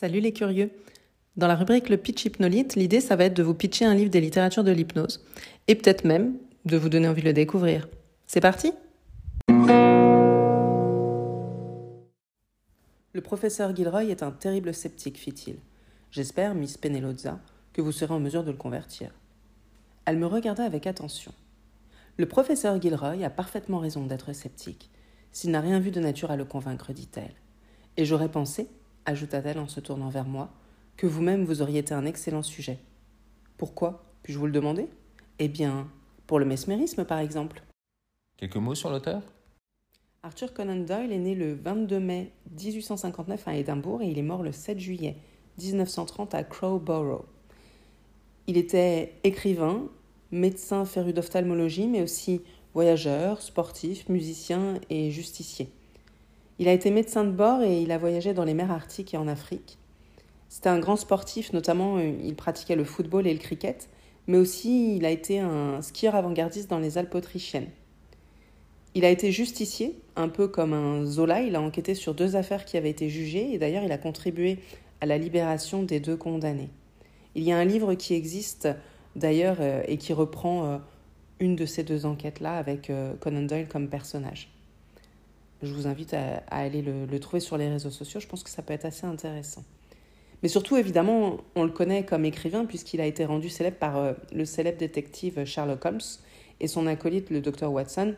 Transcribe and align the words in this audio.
Salut 0.00 0.20
les 0.20 0.32
curieux. 0.32 0.70
Dans 1.36 1.48
la 1.48 1.56
rubrique 1.56 1.88
Le 1.88 1.96
pitch 1.96 2.26
hypnolite, 2.26 2.76
l'idée 2.76 3.00
ça 3.00 3.16
va 3.16 3.24
être 3.24 3.34
de 3.34 3.42
vous 3.42 3.52
pitcher 3.54 3.84
un 3.84 3.96
livre 3.96 4.12
des 4.12 4.20
littératures 4.20 4.62
de 4.62 4.70
l'hypnose 4.70 5.26
et 5.66 5.74
peut-être 5.74 6.04
même 6.04 6.36
de 6.66 6.76
vous 6.76 6.88
donner 6.88 7.08
envie 7.08 7.22
de 7.22 7.26
le 7.26 7.32
découvrir. 7.32 7.88
C'est 8.24 8.40
parti? 8.40 8.72
Le 13.12 13.20
professeur 13.20 13.74
Gilroy 13.74 14.04
est 14.04 14.22
un 14.22 14.30
terrible 14.30 14.72
sceptique, 14.72 15.18
fit-il. 15.18 15.56
J'espère, 16.12 16.54
Miss 16.54 16.78
Penelozza, 16.78 17.40
que 17.72 17.82
vous 17.82 17.90
serez 17.90 18.14
en 18.14 18.20
mesure 18.20 18.44
de 18.44 18.52
le 18.52 18.56
convertir. 18.56 19.10
Elle 20.04 20.18
me 20.18 20.26
regarda 20.26 20.62
avec 20.62 20.86
attention. 20.86 21.32
Le 22.18 22.26
professeur 22.26 22.80
Gilroy 22.80 23.24
a 23.24 23.30
parfaitement 23.30 23.80
raison 23.80 24.06
d'être 24.06 24.32
sceptique, 24.32 24.90
s'il 25.32 25.50
n'a 25.50 25.60
rien 25.60 25.80
vu 25.80 25.90
de 25.90 25.98
nature 25.98 26.30
à 26.30 26.36
le 26.36 26.44
convaincre, 26.44 26.92
dit-elle. 26.92 27.34
Et 27.96 28.04
j'aurais 28.04 28.30
pensé, 28.30 28.68
ajouta-t-elle 29.08 29.58
en 29.58 29.68
se 29.68 29.80
tournant 29.80 30.10
vers 30.10 30.26
moi, 30.26 30.50
que 30.96 31.06
vous-même 31.06 31.44
vous 31.44 31.62
auriez 31.62 31.80
été 31.80 31.94
un 31.94 32.04
excellent 32.04 32.42
sujet. 32.42 32.78
Pourquoi 33.56 34.04
Puis-je 34.22 34.38
vous 34.38 34.46
le 34.46 34.52
demander? 34.52 34.88
Eh 35.38 35.48
bien, 35.48 35.88
pour 36.26 36.38
le 36.38 36.44
mesmérisme, 36.44 37.04
par 37.04 37.18
exemple. 37.18 37.62
Quelques 38.36 38.56
mots 38.56 38.74
sur 38.74 38.90
l'auteur? 38.90 39.22
Arthur 40.22 40.52
Conan 40.52 40.76
Doyle 40.76 41.12
est 41.12 41.18
né 41.18 41.34
le 41.34 41.54
22 41.54 42.00
mai 42.00 42.32
1859 42.50 43.48
à 43.48 43.56
Édimbourg 43.56 44.02
et 44.02 44.08
il 44.08 44.18
est 44.18 44.22
mort 44.22 44.42
le 44.42 44.52
7 44.52 44.78
juillet 44.78 45.16
1930 45.58 46.34
à 46.34 46.44
Crowborough. 46.44 47.24
Il 48.46 48.56
était 48.56 49.14
écrivain, 49.24 49.88
médecin 50.32 50.84
féru 50.84 51.12
d'ophtalmologie, 51.12 51.86
mais 51.86 52.02
aussi 52.02 52.42
voyageur, 52.74 53.40
sportif, 53.40 54.08
musicien 54.08 54.74
et 54.90 55.10
justicier. 55.10 55.70
Il 56.60 56.66
a 56.66 56.72
été 56.72 56.90
médecin 56.90 57.24
de 57.24 57.30
bord 57.30 57.62
et 57.62 57.80
il 57.82 57.92
a 57.92 57.98
voyagé 57.98 58.34
dans 58.34 58.44
les 58.44 58.54
mers 58.54 58.72
arctiques 58.72 59.14
et 59.14 59.16
en 59.16 59.28
Afrique. 59.28 59.78
C'était 60.48 60.70
un 60.70 60.80
grand 60.80 60.96
sportif, 60.96 61.52
notamment 61.52 61.98
euh, 61.98 62.12
il 62.24 62.34
pratiquait 62.34 62.74
le 62.74 62.84
football 62.84 63.26
et 63.26 63.32
le 63.32 63.38
cricket, 63.38 63.88
mais 64.26 64.38
aussi 64.38 64.96
il 64.96 65.04
a 65.04 65.10
été 65.10 65.38
un 65.38 65.80
skieur 65.82 66.16
avant-gardiste 66.16 66.68
dans 66.68 66.80
les 66.80 66.98
Alpes 66.98 67.14
autrichiennes. 67.14 67.68
Il 68.94 69.04
a 69.04 69.10
été 69.10 69.30
justicier, 69.30 70.00
un 70.16 70.28
peu 70.28 70.48
comme 70.48 70.72
un 70.72 71.04
Zola, 71.04 71.42
il 71.42 71.54
a 71.54 71.60
enquêté 71.60 71.94
sur 71.94 72.14
deux 72.14 72.34
affaires 72.34 72.64
qui 72.64 72.76
avaient 72.76 72.90
été 72.90 73.08
jugées 73.08 73.52
et 73.52 73.58
d'ailleurs 73.58 73.84
il 73.84 73.92
a 73.92 73.98
contribué 73.98 74.58
à 75.00 75.06
la 75.06 75.18
libération 75.18 75.84
des 75.84 76.00
deux 76.00 76.16
condamnés. 76.16 76.70
Il 77.36 77.44
y 77.44 77.52
a 77.52 77.58
un 77.58 77.64
livre 77.64 77.94
qui 77.94 78.14
existe 78.14 78.68
d'ailleurs 79.14 79.58
euh, 79.60 79.82
et 79.86 79.96
qui 79.96 80.12
reprend 80.12 80.64
euh, 80.64 80.78
une 81.38 81.54
de 81.54 81.66
ces 81.66 81.84
deux 81.84 82.04
enquêtes-là 82.04 82.56
avec 82.56 82.90
Conan 83.20 83.42
Doyle 83.42 83.68
comme 83.68 83.88
personnage. 83.88 84.50
Je 85.62 85.72
vous 85.72 85.86
invite 85.86 86.14
à, 86.14 86.42
aller 86.50 86.82
le, 86.82 87.18
trouver 87.18 87.40
sur 87.40 87.56
les 87.58 87.68
réseaux 87.68 87.90
sociaux. 87.90 88.20
Je 88.20 88.26
pense 88.26 88.42
que 88.42 88.50
ça 88.50 88.62
peut 88.62 88.72
être 88.72 88.84
assez 88.84 89.06
intéressant. 89.06 89.64
Mais 90.42 90.48
surtout, 90.48 90.76
évidemment, 90.76 91.38
on 91.56 91.64
le 91.64 91.70
connaît 91.70 92.04
comme 92.04 92.24
écrivain 92.24 92.64
puisqu'il 92.64 93.00
a 93.00 93.06
été 93.06 93.24
rendu 93.24 93.48
célèbre 93.48 93.76
par 93.76 93.96
euh, 93.96 94.12
le 94.32 94.44
célèbre 94.44 94.78
détective 94.78 95.44
Sherlock 95.44 95.84
Holmes 95.84 96.00
et 96.60 96.68
son 96.68 96.86
acolyte, 96.86 97.30
le 97.30 97.40
docteur 97.40 97.72
Watson, 97.72 98.14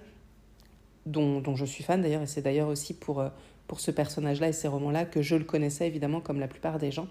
dont, 1.07 1.43
je 1.55 1.65
suis 1.65 1.83
fan 1.83 2.03
d'ailleurs, 2.03 2.23
et 2.23 2.27
c'est 2.27 2.43
d'ailleurs 2.43 2.69
aussi 2.69 2.93
pour, 2.93 3.21
euh, 3.21 3.31
pour 3.67 3.81
ce 3.81 3.91
personnage-là 3.91 4.49
et 4.49 4.53
ces 4.53 4.69
romans-là 4.69 5.07
que 5.07 5.23
je 5.23 5.37
le 5.37 5.45
connaissais 5.45 5.87
évidemment 5.87 6.21
comme 6.21 6.41
la 6.41 6.49
plupart 6.49 6.79
des 6.79 6.91
gens. 6.91 7.09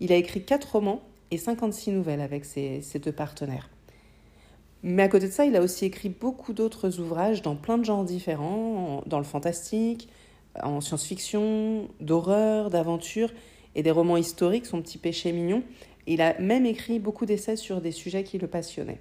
Il 0.00 0.10
a 0.10 0.16
écrit 0.16 0.42
quatre 0.42 0.72
romans 0.72 1.02
et 1.30 1.36
56 1.36 1.90
nouvelles 1.90 2.22
avec 2.22 2.46
ses 2.46 2.80
deux 3.02 3.12
partenaires. 3.12 3.68
Mais 4.82 5.02
à 5.02 5.08
côté 5.08 5.26
de 5.26 5.32
ça, 5.32 5.44
il 5.44 5.56
a 5.56 5.62
aussi 5.62 5.84
écrit 5.84 6.08
beaucoup 6.08 6.52
d'autres 6.52 7.00
ouvrages 7.00 7.42
dans 7.42 7.56
plein 7.56 7.78
de 7.78 7.84
genres 7.84 8.04
différents, 8.04 9.02
dans 9.06 9.18
le 9.18 9.24
fantastique, 9.24 10.08
en 10.62 10.80
science-fiction, 10.80 11.88
d'horreur, 12.00 12.70
d'aventure 12.70 13.30
et 13.74 13.82
des 13.82 13.90
romans 13.90 14.16
historiques, 14.16 14.66
son 14.66 14.80
petit 14.80 14.98
péché 14.98 15.32
mignon. 15.32 15.62
Il 16.06 16.22
a 16.22 16.38
même 16.38 16.66
écrit 16.66 16.98
beaucoup 16.98 17.26
d'essais 17.26 17.56
sur 17.56 17.80
des 17.80 17.92
sujets 17.92 18.22
qui 18.22 18.38
le 18.38 18.46
passionnaient. 18.46 19.00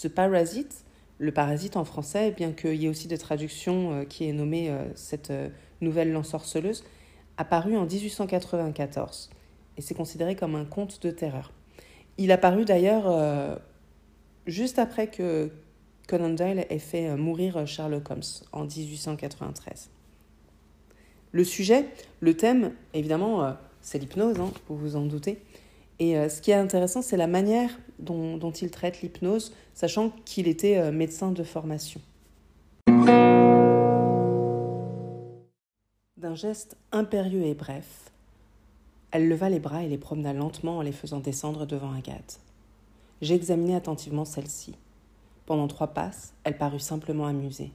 The 0.00 0.08
Parasite, 0.08 0.84
le 1.18 1.32
parasite 1.32 1.76
en 1.76 1.84
français, 1.84 2.32
bien 2.32 2.52
qu'il 2.52 2.74
y 2.74 2.86
ait 2.86 2.88
aussi 2.88 3.06
des 3.06 3.18
traductions 3.18 3.92
euh, 3.92 4.04
qui 4.04 4.28
aient 4.28 4.32
nommé 4.32 4.68
euh, 4.68 4.84
cette 4.96 5.30
euh, 5.30 5.48
nouvelle 5.80 6.12
l'ensorceleuse, 6.12 6.84
a 7.36 7.44
paru 7.44 7.76
en 7.76 7.86
1894 7.86 9.30
et 9.76 9.82
c'est 9.82 9.94
considéré 9.94 10.36
comme 10.36 10.54
un 10.54 10.64
conte 10.64 11.02
de 11.02 11.10
terreur. 11.10 11.52
Il 12.18 12.30
a 12.30 12.38
paru 12.38 12.64
d'ailleurs 12.64 13.06
juste 14.46 14.78
après 14.78 15.08
que 15.08 15.50
Conan 16.06 16.30
Doyle 16.30 16.66
ait 16.68 16.78
fait 16.78 17.08
euh, 17.08 17.16
mourir 17.16 17.66
Sherlock 17.66 18.10
Holmes 18.10 18.22
en 18.52 18.64
1893. 18.64 19.90
Le 21.32 21.44
sujet, 21.44 21.86
le 22.20 22.36
thème, 22.36 22.72
évidemment, 22.92 23.44
euh, 23.44 23.52
c'est 23.80 23.98
l'hypnose, 23.98 24.38
hein, 24.38 24.52
vous 24.68 24.76
vous 24.76 24.96
en 24.96 25.06
doutez. 25.06 25.42
Et 25.98 26.18
euh, 26.18 26.28
ce 26.28 26.40
qui 26.40 26.50
est 26.50 26.54
intéressant, 26.54 27.02
c'est 27.02 27.16
la 27.16 27.26
manière 27.26 27.70
dont 27.98 28.50
il 28.50 28.70
traite 28.70 29.00
l'hypnose, 29.02 29.52
sachant 29.72 30.10
qu'il 30.24 30.48
était 30.48 30.90
médecin 30.90 31.30
de 31.32 31.42
formation. 31.42 32.00
D'un 36.16 36.34
geste 36.34 36.76
impérieux 36.92 37.44
et 37.44 37.54
bref, 37.54 38.10
elle 39.12 39.28
leva 39.28 39.48
les 39.48 39.60
bras 39.60 39.84
et 39.84 39.88
les 39.88 39.98
promena 39.98 40.32
lentement 40.32 40.78
en 40.78 40.82
les 40.82 40.92
faisant 40.92 41.20
descendre 41.20 41.66
devant 41.66 41.92
Agathe. 41.92 42.40
J'examinai 43.22 43.74
attentivement 43.74 44.24
celle-ci. 44.24 44.74
Pendant 45.46 45.68
trois 45.68 45.88
passes, 45.88 46.34
elle 46.44 46.58
parut 46.58 46.80
simplement 46.80 47.26
amusée. 47.26 47.72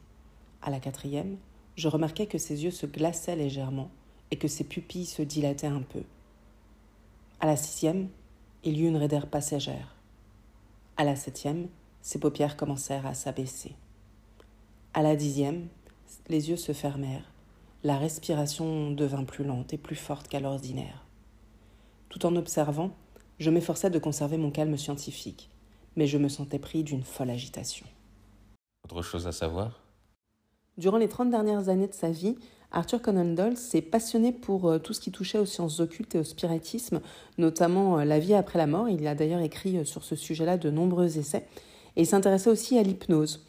À 0.61 0.69
la 0.69 0.79
quatrième, 0.79 1.37
je 1.75 1.87
remarquai 1.87 2.27
que 2.27 2.37
ses 2.37 2.63
yeux 2.63 2.71
se 2.71 2.85
glaçaient 2.85 3.35
légèrement 3.35 3.89
et 4.31 4.37
que 4.37 4.47
ses 4.47 4.63
pupilles 4.63 5.05
se 5.05 5.21
dilataient 5.21 5.67
un 5.67 5.81
peu. 5.81 6.03
À 7.39 7.45
la 7.45 7.55
sixième, 7.55 8.09
il 8.63 8.77
y 8.77 8.83
eut 8.83 8.89
une 8.89 8.97
raideur 8.97 9.27
passagère. 9.27 9.95
À 10.97 11.05
la 11.05 11.15
septième, 11.15 11.69
ses 12.01 12.19
paupières 12.19 12.57
commencèrent 12.57 13.05
à 13.05 13.13
s'abaisser. 13.13 13.75
À 14.93 15.01
la 15.01 15.15
dixième, 15.15 15.67
les 16.27 16.49
yeux 16.49 16.57
se 16.57 16.73
fermèrent. 16.73 17.31
La 17.83 17.97
respiration 17.97 18.91
devint 18.91 19.23
plus 19.23 19.45
lente 19.45 19.73
et 19.73 19.77
plus 19.77 19.95
forte 19.95 20.27
qu'à 20.27 20.41
l'ordinaire. 20.41 21.05
Tout 22.09 22.25
en 22.25 22.35
observant, 22.35 22.91
je 23.39 23.49
m'efforçais 23.49 23.89
de 23.89 23.99
conserver 23.99 24.37
mon 24.37 24.51
calme 24.51 24.77
scientifique, 24.77 25.49
mais 25.95 26.07
je 26.07 26.17
me 26.17 26.29
sentais 26.29 26.59
pris 26.59 26.83
d'une 26.83 27.03
folle 27.03 27.29
agitation. 27.29 27.85
Autre 28.83 29.01
chose 29.01 29.27
à 29.27 29.31
savoir? 29.31 29.81
Durant 30.77 30.97
les 30.97 31.09
30 31.09 31.29
dernières 31.29 31.69
années 31.69 31.87
de 31.87 31.93
sa 31.93 32.09
vie, 32.09 32.37
Arthur 32.71 33.01
Conan 33.01 33.33
Doyle 33.33 33.57
s'est 33.57 33.81
passionné 33.81 34.31
pour 34.31 34.69
euh, 34.69 34.77
tout 34.77 34.93
ce 34.93 34.99
qui 34.99 35.11
touchait 35.11 35.39
aux 35.39 35.45
sciences 35.45 35.79
occultes 35.79 36.15
et 36.15 36.19
au 36.19 36.23
spiritisme, 36.23 37.01
notamment 37.37 37.99
euh, 37.99 38.05
la 38.05 38.19
vie 38.19 38.35
après 38.35 38.59
la 38.59 38.67
mort. 38.67 38.87
Il 38.89 39.05
a 39.07 39.15
d'ailleurs 39.15 39.41
écrit 39.41 39.77
euh, 39.77 39.83
sur 39.83 40.03
ce 40.03 40.15
sujet-là 40.15 40.57
de 40.57 40.69
nombreux 40.69 41.17
essais. 41.17 41.45
Et 41.95 42.03
il 42.03 42.05
s'intéressait 42.05 42.49
aussi 42.49 42.77
à 42.77 42.83
l'hypnose. 42.83 43.45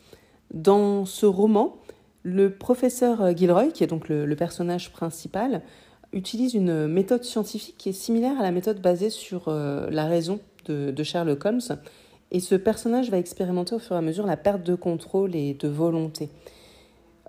Dans 0.53 1.05
ce 1.05 1.27
roman, 1.27 1.77
le 2.23 2.53
professeur 2.53 3.37
Gilroy, 3.37 3.69
qui 3.69 3.85
est 3.85 3.87
donc 3.87 4.09
le 4.09 4.35
personnage 4.35 4.91
principal, 4.91 5.63
utilise 6.13 6.55
une 6.55 6.87
méthode 6.87 7.25
scientifique 7.25 7.77
qui 7.79 7.91
est 7.91 7.95
similaire 7.95 8.39
à 8.39 8.43
la 8.43 8.51
méthode 8.51 8.81
basée 8.81 9.11
sur 9.11 9.49
euh, 9.49 9.89
la 9.91 10.07
raison 10.07 10.41
de, 10.67 11.03
Sherlock 11.03 11.45
Holmes. 11.45 11.61
Et 12.31 12.39
ce 12.39 12.55
personnage 12.55 13.11
va 13.11 13.19
expérimenter 13.19 13.75
au 13.75 13.81
fur 13.81 13.97
et 13.97 13.99
à 13.99 14.03
mesure 14.03 14.27
la 14.27 14.37
perte 14.37 14.63
de 14.63 14.77
contrôle 14.77 15.35
et 15.35 15.55
de 15.55 15.67
volonté. 15.67 16.29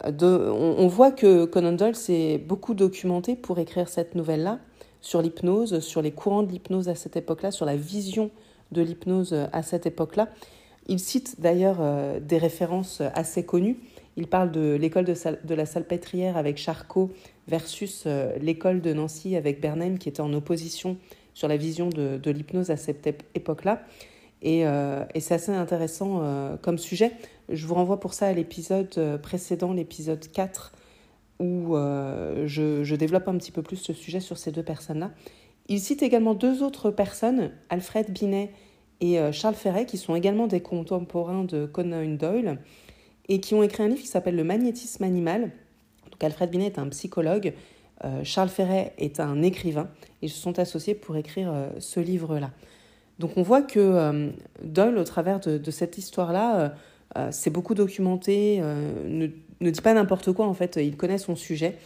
on, 0.04 0.88
voit 0.88 1.12
que 1.12 1.46
Conan 1.46 1.72
Doyle 1.72 1.96
s'est 1.96 2.38
beaucoup 2.38 2.76
documenté 2.76 3.36
pour 3.36 3.58
écrire 3.58 3.90
cette 3.90 4.14
nouvelle-là 4.14 4.60
sur 5.00 5.24
l'hypnose, 5.24 5.80
sur 5.80 6.04
les 6.04 6.12
courants 6.12 6.44
de 6.44 6.52
l'hypnose 6.52 6.88
à 6.88 6.94
cette 6.94 7.16
époque-là, 7.16 7.50
sur 7.50 7.66
la 7.66 7.76
vision 7.76 8.30
de 8.72 8.84
l'hypnose 8.84 9.36
à 9.52 9.64
cette 9.64 9.88
époque-là. 9.88 10.30
Il 10.88 11.00
cite 11.00 11.42
d'ailleurs 11.42 11.78
euh, 11.80 12.20
des 12.20 12.38
références 12.38 13.02
assez 13.16 13.44
connues. 13.44 13.80
Il 14.18 14.28
parle 14.28 14.52
de 14.52 14.76
l'école 14.80 15.06
de, 15.06 15.16
de, 15.44 15.56
la 15.56 15.66
salpêtrière 15.66 16.38
avec 16.38 16.58
Charcot 16.58 17.10
versus 17.52 18.06
euh, 18.08 18.36
l'école 18.40 18.82
de 18.82 18.94
Nancy 18.94 19.36
avec 19.36 19.60
Bernheim 19.62 19.98
qui 19.98 20.08
était 20.08 20.22
en 20.22 20.34
opposition 20.34 20.98
sur 21.34 21.50
la 21.50 21.58
vision 21.58 21.90
de, 21.90 22.32
l'hypnose 22.32 22.72
à 22.72 22.78
cette 22.78 23.06
époque-là. 23.36 23.84
Et, 24.42 24.66
euh, 24.66 25.04
et 25.14 25.20
c'est 25.20 25.36
assez 25.36 25.52
intéressant 25.52 26.22
euh, 26.22 26.56
comme 26.58 26.78
sujet. 26.78 27.12
Je 27.50 27.68
vous 27.68 27.76
renvoie 27.76 28.00
pour 28.00 28.14
ça 28.14 28.28
à 28.28 28.34
l'épisode 28.34 29.20
précédent, 29.22 29.74
l'épisode 29.74 30.26
4, 30.32 30.72
où 31.40 31.76
je, 31.76 32.84
je, 32.84 32.96
développe 32.96 33.28
un 33.28 33.38
petit 33.38 33.52
peu 33.52 33.62
plus 33.62 33.78
ce 33.78 33.94
sujet 33.94 34.20
sur 34.20 34.38
ces 34.38 34.52
deux 34.52 34.64
personnes-là. 34.64 35.12
Il 35.68 35.80
cite 35.80 36.04
également 36.04 36.34
deux 36.34 36.64
autres 36.64 36.92
personnes, 36.92 37.52
Alfred 37.70 38.12
Binet 38.12 38.52
et 39.02 39.20
Charles 39.32 39.56
Ferret, 39.56 39.86
qui 39.86 39.98
sont 39.98 40.16
également 40.16 40.48
des 40.48 40.62
contemporains 40.62 41.44
de 41.44 41.66
Conan 41.66 42.06
Doyle, 42.16 42.60
et 43.28 43.40
qui 43.40 43.54
ont 43.54 43.64
écrit 43.64 43.84
un 43.84 43.88
livre 43.88 44.02
qui 44.02 44.08
s'appelle 44.08 44.36
Le 44.36 44.44
magnétisme 44.44 45.04
animal, 45.04 45.52
Alfred 46.24 46.50
Binet 46.50 46.68
est 46.68 46.80
un 46.80 46.88
psychologue, 46.90 47.54
euh, 48.04 48.22
Charles 48.24 48.50
Ferret 48.50 48.94
est 48.98 49.20
un 49.20 49.42
écrivain, 49.44 49.90
ils 50.22 50.30
se 50.30 50.40
sont 50.40 50.58
associés 50.60 50.96
pour 50.96 51.18
écrire 51.18 51.52
euh, 51.52 51.70
ce 51.80 52.00
livre-là. 52.00 52.52
Donc 53.20 53.32
on 53.38 53.44
voit 53.44 53.62
que 53.62 53.80
euh, 53.80 54.30
Doyle, 54.64 54.98
au 54.98 55.04
travers 55.04 55.40
de, 55.40 55.72
cette 55.72 55.98
histoire-là, 55.98 56.74
s'est 57.30 57.50
beaucoup 57.50 57.76
documenté, 57.76 58.62
ne, 58.62 59.28
dit 59.70 59.82
pas 59.82 59.94
n'importe 59.94 60.32
quoi 60.32 60.48
en 60.48 60.54
fait, 60.54 60.78
il 60.78 60.96
connaît 60.96 61.18
son 61.18 61.36
sujet 61.36 61.78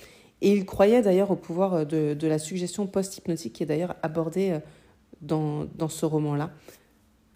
Et 0.41 0.53
il 0.53 0.65
croyait 0.65 1.01
d'ailleurs 1.01 1.31
au 1.31 1.35
pouvoir 1.35 1.85
de, 1.85 2.13
de 2.13 2.27
la 2.27 2.37
suggestion 2.37 2.85
post-hypnotique 2.85 3.53
qui 3.53 3.63
est 3.63 3.65
d'ailleurs 3.65 3.95
abordée 4.03 4.59
dans, 5.21 5.65
dans 5.75 5.89
ce 5.89 6.05
roman-là, 6.05 6.51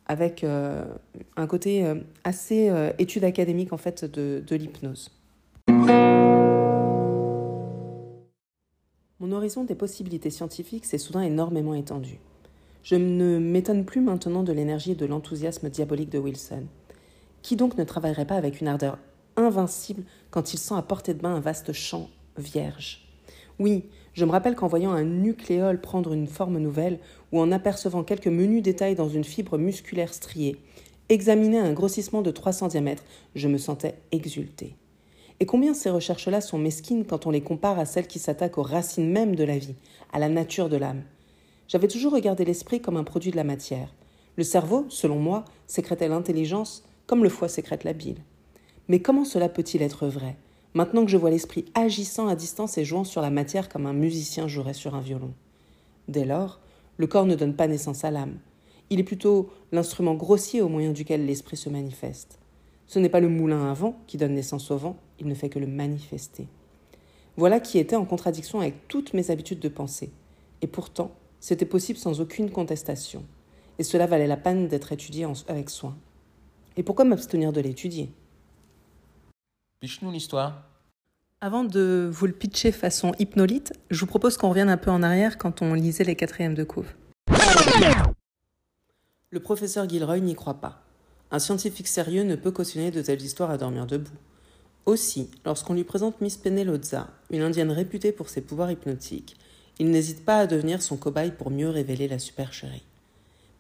avec 0.06 0.46
un 0.46 1.48
côté 1.48 1.84
assez 2.24 2.72
étude 3.00 3.24
académique 3.24 3.74
en 3.74 3.78
fait 3.78 4.06
de, 4.06 4.44
de 4.46 4.56
l'hypnose. 4.56 5.12
Mon 9.22 9.34
horizon 9.34 9.66
des 9.66 9.76
possibilités 9.76 10.30
scientifiques 10.30 10.86
s'est 10.86 10.98
soudain 10.98 11.24
énormément 11.24 11.74
étendu. 11.74 12.22
Je 12.84 12.96
ne 12.96 13.38
m'étonne 13.38 13.84
plus 13.84 14.00
maintenant 14.00 14.44
de 14.44 14.54
l'énergie 14.54 14.92
et 14.92 14.96
de 14.96 15.06
l'enthousiasme 15.06 15.70
diabolique 15.70 16.10
de 16.10 16.20
Wilson. 16.20 16.64
Qui 17.42 17.58
donc 17.58 17.78
ne 17.78 17.84
travaillerait 17.84 18.28
pas 18.28 18.38
avec 18.38 18.62
une 18.62 18.70
ardeur 18.70 18.98
invincible 19.36 20.04
quand 20.32 20.54
il 20.54 20.58
sent 20.58 20.76
à 20.78 20.82
portée 20.82 21.14
de 21.14 21.22
main 21.22 21.36
un 21.36 21.42
vaste 21.42 21.74
champ 21.74 22.10
vierge? 22.38 23.10
Oui, 23.60 23.84
je 24.14 24.24
me 24.24 24.32
rappelle 24.32 24.56
qu'en 24.56 24.68
voyant 24.68 24.94
un 24.94 25.04
nucléole 25.04 25.82
prendre 25.82 26.14
une 26.14 26.28
forme 26.28 26.58
nouvelle, 26.58 27.00
ou 27.34 27.42
en 27.42 27.52
apercevant 27.52 28.06
quelques 28.06 28.28
menus 28.28 28.64
détails 28.64 28.96
dans 28.96 29.10
une 29.10 29.26
fibre 29.26 29.58
musculaire 29.58 30.14
striée, 30.14 30.62
examiner 31.10 31.60
un 31.60 31.74
grossissement 31.74 32.22
de 32.22 32.32
300 32.32 32.70
diamètres, 32.70 33.04
je 33.36 33.50
me 33.50 33.58
sentais 33.58 33.96
exulté. 34.14 34.78
Et 35.42 35.46
combien 35.46 35.74
ces 35.74 35.90
recherches-là 35.90 36.42
sont 36.42 36.58
mesquines 36.58 37.06
quand 37.06 37.26
on 37.26 37.32
les 37.32 37.42
compare 37.42 37.80
à 37.80 37.86
celles 37.86 38.08
qui 38.08 38.20
s'attaquent 38.20 38.58
aux 38.58 38.64
racines 38.64 39.10
mêmes 39.10 39.36
de 39.36 39.46
la 39.46 39.58
vie, 39.58 39.76
à 40.12 40.20
la 40.20 40.28
nature 40.28 40.68
de 40.68 40.76
l'âme? 40.76 41.04
J'avais 41.70 41.88
toujours 41.88 42.14
regardé 42.14 42.44
l'esprit 42.44 42.82
comme 42.82 42.98
un 42.98 43.04
produit 43.04 43.32
de 43.32 43.38
la 43.38 43.44
matière. 43.44 43.94
Le 44.36 44.44
cerveau, 44.44 44.86
selon 44.90 45.18
moi, 45.18 45.46
sécrétait 45.66 46.08
l'intelligence 46.08 46.84
comme 47.08 47.24
le 47.24 47.30
foie 47.30 47.48
sécrète 47.48 47.84
la 47.84 47.94
bile. 47.94 48.24
Mais 48.90 49.02
comment 49.02 49.24
cela 49.24 49.50
peut-il 49.50 49.82
être 49.82 50.08
vrai, 50.08 50.36
maintenant 50.74 51.06
que 51.06 51.12
je 51.12 51.18
vois 51.18 51.30
l'esprit 51.30 51.66
agissant 51.74 52.28
à 52.28 52.36
distance 52.36 52.78
et 52.78 52.86
jouant 52.86 53.04
sur 53.04 53.22
la 53.22 53.30
matière 53.30 53.70
comme 53.70 53.86
un 53.86 53.94
musicien 53.94 54.48
jouerait 54.48 54.74
sur 54.74 54.96
un 54.96 55.02
violon 55.02 55.34
Dès 56.08 56.26
lors, 56.26 56.60
le 56.98 57.08
corps 57.08 57.26
ne 57.26 57.36
donne 57.36 57.56
pas 57.56 57.68
naissance 57.68 58.04
à 58.04 58.12
l'âme. 58.12 58.40
Il 58.90 59.00
est 59.00 59.04
plutôt 59.04 59.50
l'instrument 59.72 60.16
grossier 60.16 60.62
au 60.62 60.68
moyen 60.68 60.92
duquel 60.92 61.26
l'esprit 61.26 61.58
se 61.58 61.70
manifeste. 61.70 62.40
Ce 62.90 62.98
n'est 62.98 63.08
pas 63.08 63.20
le 63.20 63.30
moulin 63.30 63.70
à 63.70 63.74
vent 63.76 64.02
qui 64.08 64.18
donne 64.18 64.34
naissance 64.34 64.72
au 64.72 64.78
vent, 64.78 64.98
il 65.20 65.28
ne 65.28 65.36
fait 65.36 65.50
que 65.50 65.60
le 65.60 65.68
manifester. 65.68 66.48
Voilà 67.38 67.60
qui 67.60 67.78
était 67.78 67.96
en 67.96 68.04
contradiction 68.04 68.62
avec 68.62 68.88
toutes 68.88 69.14
mes 69.14 69.30
habitudes 69.30 69.60
de 69.60 69.70
pensée. 69.70 70.12
Et 70.64 70.68
pourtant, 70.68 71.12
c'était 71.40 71.68
possible 71.68 72.00
sans 72.00 72.20
aucune 72.20 72.50
contestation. 72.50 73.24
Et 73.78 73.84
cela 73.84 74.08
valait 74.08 74.26
la 74.26 74.38
peine 74.38 74.68
d'être 74.68 74.92
étudié 74.92 75.28
avec 75.48 75.70
soin. 75.70 75.96
Et 76.78 76.84
pourquoi 76.84 77.06
m'abstenir 77.06 77.54
de 77.54 77.62
l'étudier? 77.62 78.12
Piche-nous 79.82 80.10
l'histoire. 80.10 80.64
Avant 81.42 81.64
de 81.64 82.10
vous 82.12 82.26
le 82.26 82.34
pitcher 82.34 82.72
façon 82.72 83.14
hypnolite, 83.20 83.72
je 83.92 84.00
vous 84.00 84.08
propose 84.08 84.36
qu'on 84.36 84.50
revienne 84.50 84.68
un 84.68 84.78
peu 84.78 84.90
en 84.90 85.04
arrière 85.04 85.38
quand 85.38 85.62
on 85.62 85.76
lisait 85.76 86.06
les 86.06 86.16
quatrièmes 86.16 86.56
de 86.56 86.64
couve. 86.64 86.92
Le 89.30 89.40
professeur 89.40 89.88
Gilroy 89.88 90.22
n'y 90.22 90.34
croit 90.34 90.60
pas. 90.60 90.89
Un 91.32 91.40
scientifique 91.40 91.88
sérieux 91.88 92.24
ne 92.24 92.36
peut 92.36 92.52
cautionner 92.52 92.92
de 92.92 93.02
telles 93.02 93.22
histoires 93.22 93.52
à 93.52 93.58
dormir 93.58 93.86
debout. 93.86 94.18
Aussi, 94.86 95.30
lorsqu'on 95.46 95.76
lui 95.76 95.84
présente 95.84 96.22
Miss 96.22 96.38
Penelozza, 96.38 97.10
une 97.30 97.42
indienne 97.42 97.72
réputée 97.72 98.12
pour 98.12 98.30
ses 98.30 98.42
pouvoirs 98.42 98.72
hypnotiques, 98.72 99.38
il 99.78 99.92
n'hésite 99.92 100.26
pas 100.26 100.40
à 100.40 100.48
devenir 100.48 100.82
son 100.82 100.98
cobaye 100.98 101.32
pour 101.32 101.52
mieux 101.52 101.70
révéler 101.70 102.08
la 102.08 102.20
supercherie. 102.20 102.84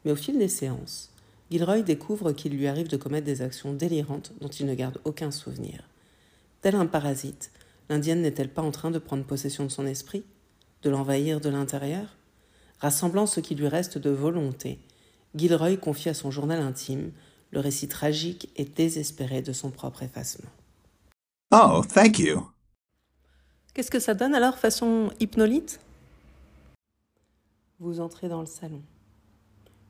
Mais 0.04 0.12
au 0.12 0.16
fil 0.16 0.38
des 0.38 0.48
séances, 0.48 1.12
Gilroy 1.52 1.82
découvre 1.82 2.32
qu'il 2.32 2.54
lui 2.54 2.68
arrive 2.68 2.88
de 2.88 2.98
commettre 2.98 3.26
des 3.26 3.42
actions 3.42 3.74
délirantes 3.74 4.34
dont 4.42 4.48
il 4.48 4.66
ne 4.66 4.74
garde 4.74 5.00
aucun 5.04 5.32
souvenir. 5.32 5.84
Tel 6.62 6.76
un 6.76 6.86
parasite, 6.88 7.52
l'indienne 7.90 8.22
n'est-elle 8.22 8.50
pas 8.50 8.62
en 8.62 8.72
train 8.72 8.92
de 8.92 9.00
prendre 9.00 9.24
possession 9.24 9.64
de 9.64 9.70
son 9.70 9.86
esprit, 9.86 10.24
de 10.84 10.90
l'envahir 10.90 11.40
de 11.40 11.50
l'intérieur? 11.50 12.18
Rassemblant 12.80 13.26
ce 13.26 13.40
qui 13.40 13.56
lui 13.56 13.68
reste 13.68 13.98
de 13.98 14.10
volonté, 14.10 14.80
Gilroy 15.36 15.78
confie 15.78 16.10
à 16.10 16.14
son 16.14 16.32
journal 16.32 16.60
intime 16.60 17.12
le 17.52 17.60
récit 17.60 17.88
tragique 17.88 18.50
et 18.56 18.66
désespéré 18.66 19.42
de 19.42 19.54
son 19.54 19.72
propre 19.72 20.04
effacement. 20.04 20.50
Oh, 21.52 21.82
thank 21.94 22.20
you. 22.20 22.48
Qu'est-ce 23.74 23.92
que 23.92 24.00
ça 24.00 24.14
donne 24.14 24.36
alors 24.36 24.58
façon 24.58 25.12
hypnolite? 25.20 25.80
Vous 27.80 28.00
entrez 28.00 28.30
dans 28.30 28.42
le 28.42 28.46
salon. 28.46 28.82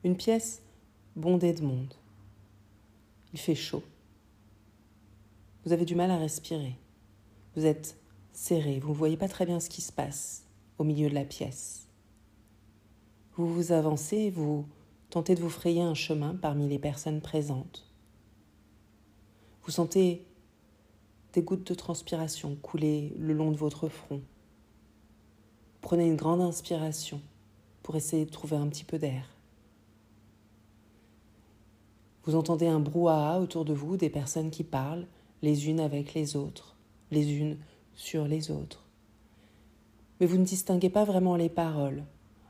Une 0.03 0.15
pièce 0.15 0.61
bondée 1.15 1.53
de 1.53 1.63
monde. 1.63 1.93
Il 3.33 3.39
fait 3.39 3.55
chaud. 3.55 3.83
Vous 5.65 5.73
avez 5.73 5.85
du 5.85 5.95
mal 5.95 6.11
à 6.11 6.17
respirer. 6.17 6.75
Vous 7.55 7.65
êtes 7.65 7.97
serré, 8.31 8.79
vous 8.79 8.89
ne 8.89 8.97
voyez 8.97 9.17
pas 9.17 9.27
très 9.27 9.45
bien 9.45 9.59
ce 9.59 9.69
qui 9.69 9.81
se 9.81 9.91
passe 9.91 10.43
au 10.77 10.83
milieu 10.83 11.09
de 11.09 11.15
la 11.15 11.25
pièce. 11.25 11.87
Vous 13.35 13.53
vous 13.53 13.71
avancez, 13.71 14.29
vous 14.29 14.65
Tentez 15.09 15.33
de 15.33 15.41
vous 15.41 15.49
frayer 15.49 15.81
un 15.81 15.95
chemin 15.95 16.35
parmi 16.35 16.67
les 16.67 16.77
personnes 16.77 17.21
présentes. 17.21 17.85
Vous 19.63 19.71
sentez 19.71 20.27
des 21.33 21.41
gouttes 21.41 21.67
de 21.67 21.73
transpiration 21.73 22.55
couler 22.61 23.15
le 23.17 23.33
long 23.33 23.51
de 23.51 23.57
votre 23.57 23.89
front. 23.89 24.21
Prenez 25.81 26.05
une 26.05 26.15
grande 26.15 26.41
inspiration 26.41 27.21
pour 27.81 27.95
essayer 27.95 28.25
de 28.25 28.31
trouver 28.31 28.57
un 28.57 28.67
petit 28.67 28.83
peu 28.83 28.99
d'air. 28.99 29.35
Vous 32.23 32.35
entendez 32.35 32.67
un 32.67 32.79
brouhaha 32.79 33.39
autour 33.39 33.65
de 33.65 33.73
vous, 33.73 33.97
des 33.97 34.11
personnes 34.11 34.51
qui 34.51 34.63
parlent 34.63 35.07
les 35.41 35.69
unes 35.69 35.79
avec 35.79 36.13
les 36.13 36.35
autres, 36.35 36.75
les 37.09 37.33
unes 37.33 37.57
sur 37.95 38.27
les 38.27 38.51
autres. 38.51 38.85
Mais 40.19 40.27
vous 40.27 40.37
ne 40.37 40.45
distinguez 40.45 40.91
pas 40.91 41.05
vraiment 41.05 41.35
les 41.35 41.49
paroles, 41.49 42.03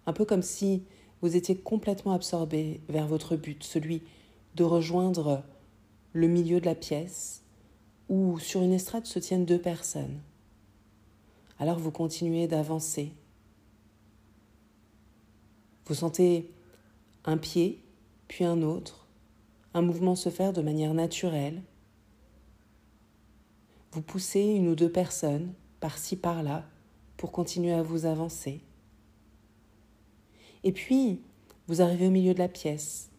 un 0.06 0.12
peu 0.12 0.26
comme 0.26 0.42
si 0.42 0.84
vous 1.22 1.36
étiez 1.36 1.58
complètement 1.58 2.14
absorbé 2.14 2.82
vers 2.90 3.08
votre 3.08 3.36
but, 3.36 3.64
celui 3.64 4.04
de 4.56 4.64
rejoindre 4.64 5.44
le 6.14 6.28
milieu 6.28 6.60
de 6.60 6.66
la 6.66 6.76
pièce 6.76 7.44
où 8.08 8.40
sur 8.40 8.62
une 8.62 8.74
estrade 8.74 9.06
se 9.06 9.20
tiennent 9.20 9.46
deux 9.46 9.62
personnes. 9.62 10.20
Alors 11.60 11.78
vous 11.78 11.92
continuez 11.92 12.48
d'avancer. 12.48 13.12
Vous 15.86 15.96
sentez 15.96 16.52
un 17.26 17.38
pied, 17.38 17.84
puis 18.28 18.46
un 18.46 18.62
autre, 18.62 19.08
un 19.74 19.82
mouvement 19.82 20.16
se 20.16 20.30
faire 20.30 20.54
de 20.54 20.62
manière 20.62 20.94
naturelle. 20.94 21.62
Vous 23.92 24.02
poussez 24.02 24.42
une 24.42 24.70
ou 24.70 24.76
deux 24.76 24.92
personnes 24.92 25.54
par-ci 25.80 26.16
par-là 26.16 26.66
pour 27.18 27.32
continuer 27.32 27.74
à 27.74 27.84
vous 27.84 28.06
avancer. 28.06 28.62
Et 30.64 30.72
puis, 30.72 31.22
vous 31.68 31.82
arrivez 31.82 32.08
au 32.08 32.12
milieu 32.12 32.34
de 32.34 32.40
la 32.40 32.48
pièce 32.48 33.10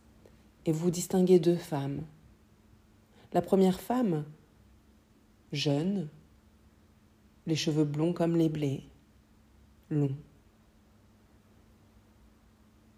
et 0.67 0.73
vous 0.73 0.91
distinguez 0.91 1.39
deux 1.39 1.57
femmes. 1.57 2.03
La 3.33 3.43
première 3.43 3.81
femme, 3.81 4.25
jeune, 5.53 6.09
les 7.47 7.57
cheveux 7.57 7.85
blonds 7.85 8.13
comme 8.13 8.37
les 8.37 8.49
blés, 8.49 8.83
longs, 9.89 10.17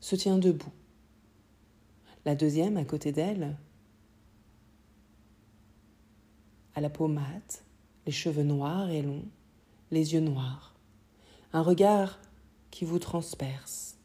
se 0.00 0.16
tient 0.16 0.38
debout. 0.38 0.72
La 2.24 2.34
deuxième, 2.34 2.76
à 2.76 2.84
côté 2.84 3.12
d'elle, 3.12 3.56
a 6.74 6.80
la 6.80 6.90
peau 6.90 7.08
mate, 7.08 7.64
les 8.06 8.12
cheveux 8.12 8.42
noirs 8.42 8.90
et 8.90 9.02
longs, 9.02 9.24
les 9.90 10.14
yeux 10.14 10.20
noirs, 10.20 10.74
un 11.52 11.62
regard 11.62 12.18
qui 12.70 12.84
vous 12.84 12.98
transperce 12.98 13.98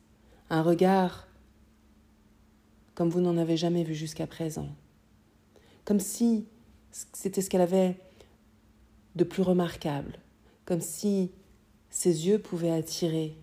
un 0.50 0.62
regard 0.62 1.28
comme 2.96 3.10
vous 3.10 3.22
n'en 3.22 3.38
avez 3.38 3.58
jamais 3.58 3.84
vu 3.84 3.94
jusqu'à 3.94 4.26
présent, 4.26 4.70
comme 5.86 6.00
si 6.00 6.48
c'était 7.14 7.44
ce 7.44 7.50
qu'elle 7.50 7.62
avait 7.62 7.96
de 9.16 9.24
plus 9.24 9.44
remarquable, 9.44 10.18
comme 10.66 10.82
si 10.82 11.32
ses 11.92 12.28
yeux 12.28 12.40
pouvaient 12.40 12.72
attirer 12.72 13.38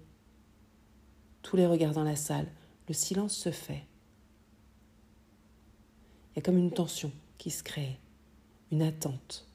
tous 1.42 1.56
les 1.56 1.66
regards 1.66 1.92
dans 1.92 2.02
la 2.02 2.16
salle. 2.16 2.48
Le 2.88 2.94
silence 2.94 3.34
se 3.34 3.50
fait. 3.50 3.84
Il 6.32 6.36
y 6.36 6.38
a 6.40 6.42
comme 6.42 6.58
une 6.58 6.72
tension 6.72 7.12
qui 7.38 7.50
se 7.50 7.62
crée, 7.62 7.98
une 8.72 8.82
attente. 8.82 9.46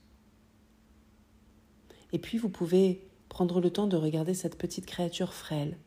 Et 2.14 2.20
puis 2.20 2.38
vous 2.38 2.50
pouvez 2.50 3.06
prendre 3.28 3.60
le 3.60 3.70
temps 3.70 3.88
de 3.88 3.98
regarder 3.98 4.34
cette 4.34 4.58
petite 4.58 4.86
créature 4.86 5.34
frêle, 5.34 5.78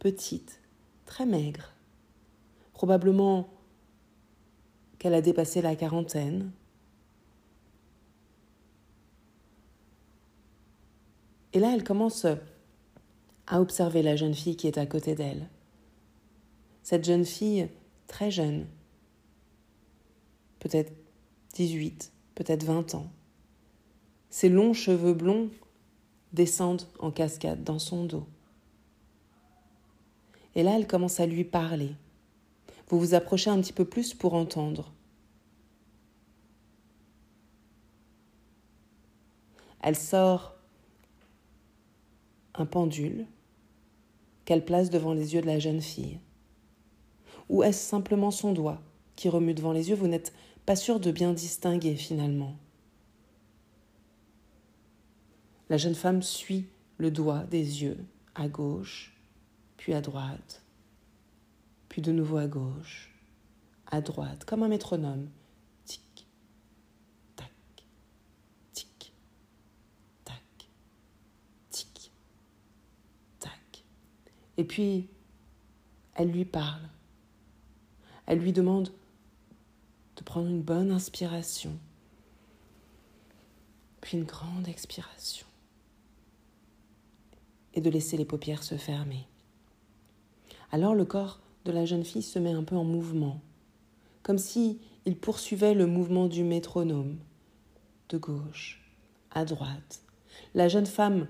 petite, 0.00 0.60
très 1.06 1.26
maigre. 1.26 1.72
Probablement 2.72 3.48
qu'elle 4.98 5.14
a 5.14 5.20
dépassé 5.20 5.62
la 5.62 5.76
quarantaine. 5.76 6.50
Et 11.52 11.60
là, 11.60 11.72
elle 11.74 11.84
commence 11.84 12.26
à 13.46 13.60
observer 13.60 14.02
la 14.02 14.16
jeune 14.16 14.34
fille 14.34 14.56
qui 14.56 14.66
est 14.66 14.78
à 14.78 14.86
côté 14.86 15.14
d'elle. 15.14 15.48
Cette 16.82 17.04
jeune 17.04 17.24
fille 17.24 17.68
très 18.06 18.30
jeune, 18.30 18.66
peut-être 20.58 20.92
18, 21.54 22.12
peut-être 22.34 22.64
20 22.64 22.94
ans. 22.94 23.10
Ses 24.30 24.48
longs 24.48 24.74
cheveux 24.74 25.14
blonds 25.14 25.48
descendent 26.32 26.82
en 26.98 27.10
cascade 27.10 27.62
dans 27.62 27.78
son 27.78 28.04
dos. 28.04 28.26
Et 30.54 30.62
là, 30.62 30.76
elle 30.76 30.86
commence 30.86 31.20
à 31.20 31.26
lui 31.26 31.44
parler. 31.44 31.94
Vous 32.88 32.98
vous 32.98 33.14
approchez 33.14 33.50
un 33.50 33.60
petit 33.60 33.72
peu 33.72 33.84
plus 33.84 34.14
pour 34.14 34.34
entendre. 34.34 34.92
Elle 39.82 39.96
sort 39.96 40.54
un 42.54 42.66
pendule 42.66 43.26
qu'elle 44.44 44.64
place 44.64 44.90
devant 44.90 45.12
les 45.12 45.34
yeux 45.34 45.40
de 45.40 45.46
la 45.46 45.58
jeune 45.58 45.82
fille. 45.82 46.20
Ou 47.48 47.62
est-ce 47.62 47.86
simplement 47.86 48.30
son 48.30 48.52
doigt 48.52 48.80
qui 49.16 49.28
remue 49.28 49.54
devant 49.54 49.72
les 49.72 49.90
yeux? 49.90 49.96
Vous 49.96 50.06
n'êtes 50.06 50.32
pas 50.64 50.76
sûr 50.76 51.00
de 51.00 51.10
bien 51.10 51.32
distinguer 51.32 51.96
finalement. 51.96 52.56
La 55.68 55.76
jeune 55.76 55.94
femme 55.94 56.22
suit 56.22 56.66
le 56.98 57.10
doigt 57.10 57.44
des 57.44 57.82
yeux 57.82 57.98
à 58.34 58.48
gauche, 58.48 59.13
puis 59.84 59.92
à 59.92 60.00
droite, 60.00 60.62
puis 61.90 62.00
de 62.00 62.10
nouveau 62.10 62.38
à 62.38 62.46
gauche, 62.46 63.12
à 63.86 64.00
droite, 64.00 64.46
comme 64.46 64.62
un 64.62 64.68
métronome. 64.68 65.28
Tic, 65.84 66.26
tac, 67.36 67.52
tic, 68.72 69.12
tac, 70.24 70.70
tic, 71.68 72.10
tac. 73.40 73.84
Et 74.56 74.64
puis, 74.64 75.10
elle 76.14 76.30
lui 76.30 76.46
parle. 76.46 76.88
Elle 78.24 78.38
lui 78.38 78.54
demande 78.54 78.90
de 80.16 80.22
prendre 80.22 80.48
une 80.48 80.62
bonne 80.62 80.92
inspiration, 80.92 81.78
puis 84.00 84.16
une 84.16 84.24
grande 84.24 84.66
expiration, 84.66 85.46
et 87.74 87.82
de 87.82 87.90
laisser 87.90 88.16
les 88.16 88.24
paupières 88.24 88.62
se 88.62 88.78
fermer. 88.78 89.28
Alors 90.72 90.94
le 90.94 91.04
corps 91.04 91.40
de 91.64 91.72
la 91.72 91.84
jeune 91.84 92.04
fille 92.04 92.22
se 92.22 92.38
met 92.38 92.52
un 92.52 92.64
peu 92.64 92.76
en 92.76 92.84
mouvement, 92.84 93.40
comme 94.22 94.38
si 94.38 94.80
il 95.06 95.16
poursuivait 95.16 95.74
le 95.74 95.86
mouvement 95.86 96.26
du 96.26 96.44
métronome, 96.44 97.16
de 98.08 98.18
gauche 98.18 98.82
à 99.30 99.44
droite. 99.44 100.02
La 100.54 100.68
jeune 100.68 100.86
femme 100.86 101.26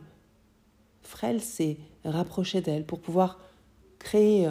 frêle 1.03 1.41
s'est 1.41 1.79
rapprochée 2.05 2.61
d'elle 2.61 2.85
pour 2.85 3.00
pouvoir 3.00 3.38
créer 3.99 4.49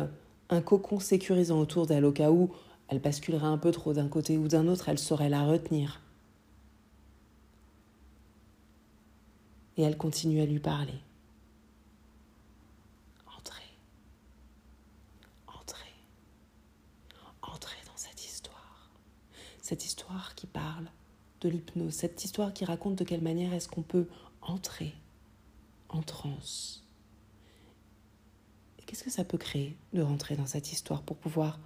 un 0.49 0.61
cocon 0.61 0.99
sécurisant 0.99 1.59
autour 1.59 1.87
d'elle 1.87 2.05
au 2.05 2.11
cas 2.11 2.31
où 2.31 2.51
elle 2.87 2.99
basculerait 2.99 3.47
un 3.47 3.57
peu 3.57 3.71
trop 3.71 3.93
d'un 3.93 4.07
côté 4.07 4.37
ou 4.37 4.47
d'un 4.47 4.67
autre, 4.67 4.89
elle 4.89 4.99
saurait 4.99 5.29
la 5.29 5.45
retenir. 5.45 6.01
Et 9.77 9.81
elle 9.81 9.97
continue 9.97 10.41
à 10.41 10.45
lui 10.45 10.59
parler. 10.59 10.99
Entrez. 13.35 13.63
Entrez. 15.47 15.93
Entrez 17.41 17.77
dans 17.87 17.97
cette 17.97 18.23
histoire. 18.23 18.91
Cette 19.63 19.85
histoire 19.85 20.35
qui 20.35 20.45
parle 20.45 20.91
de 21.39 21.47
l'hypnose, 21.47 21.93
cette 21.93 22.25
histoire 22.25 22.53
qui 22.53 22.65
raconte 22.65 22.97
de 22.97 23.05
quelle 23.05 23.21
manière 23.21 23.53
est-ce 23.53 23.69
qu'on 23.69 23.81
peut 23.81 24.09
entrer 24.41 24.93
en 25.87 26.01
transe. 26.01 26.83
Qu'est-ce 28.85 29.05
que 29.05 29.09
ça 29.09 29.23
peut 29.23 29.37
créer 29.37 29.77
de 29.93 30.01
rentrer 30.01 30.35
dans 30.35 30.45
cette 30.45 30.73
histoire 30.73 31.01
pour 31.01 31.15
pouvoir 31.15 31.61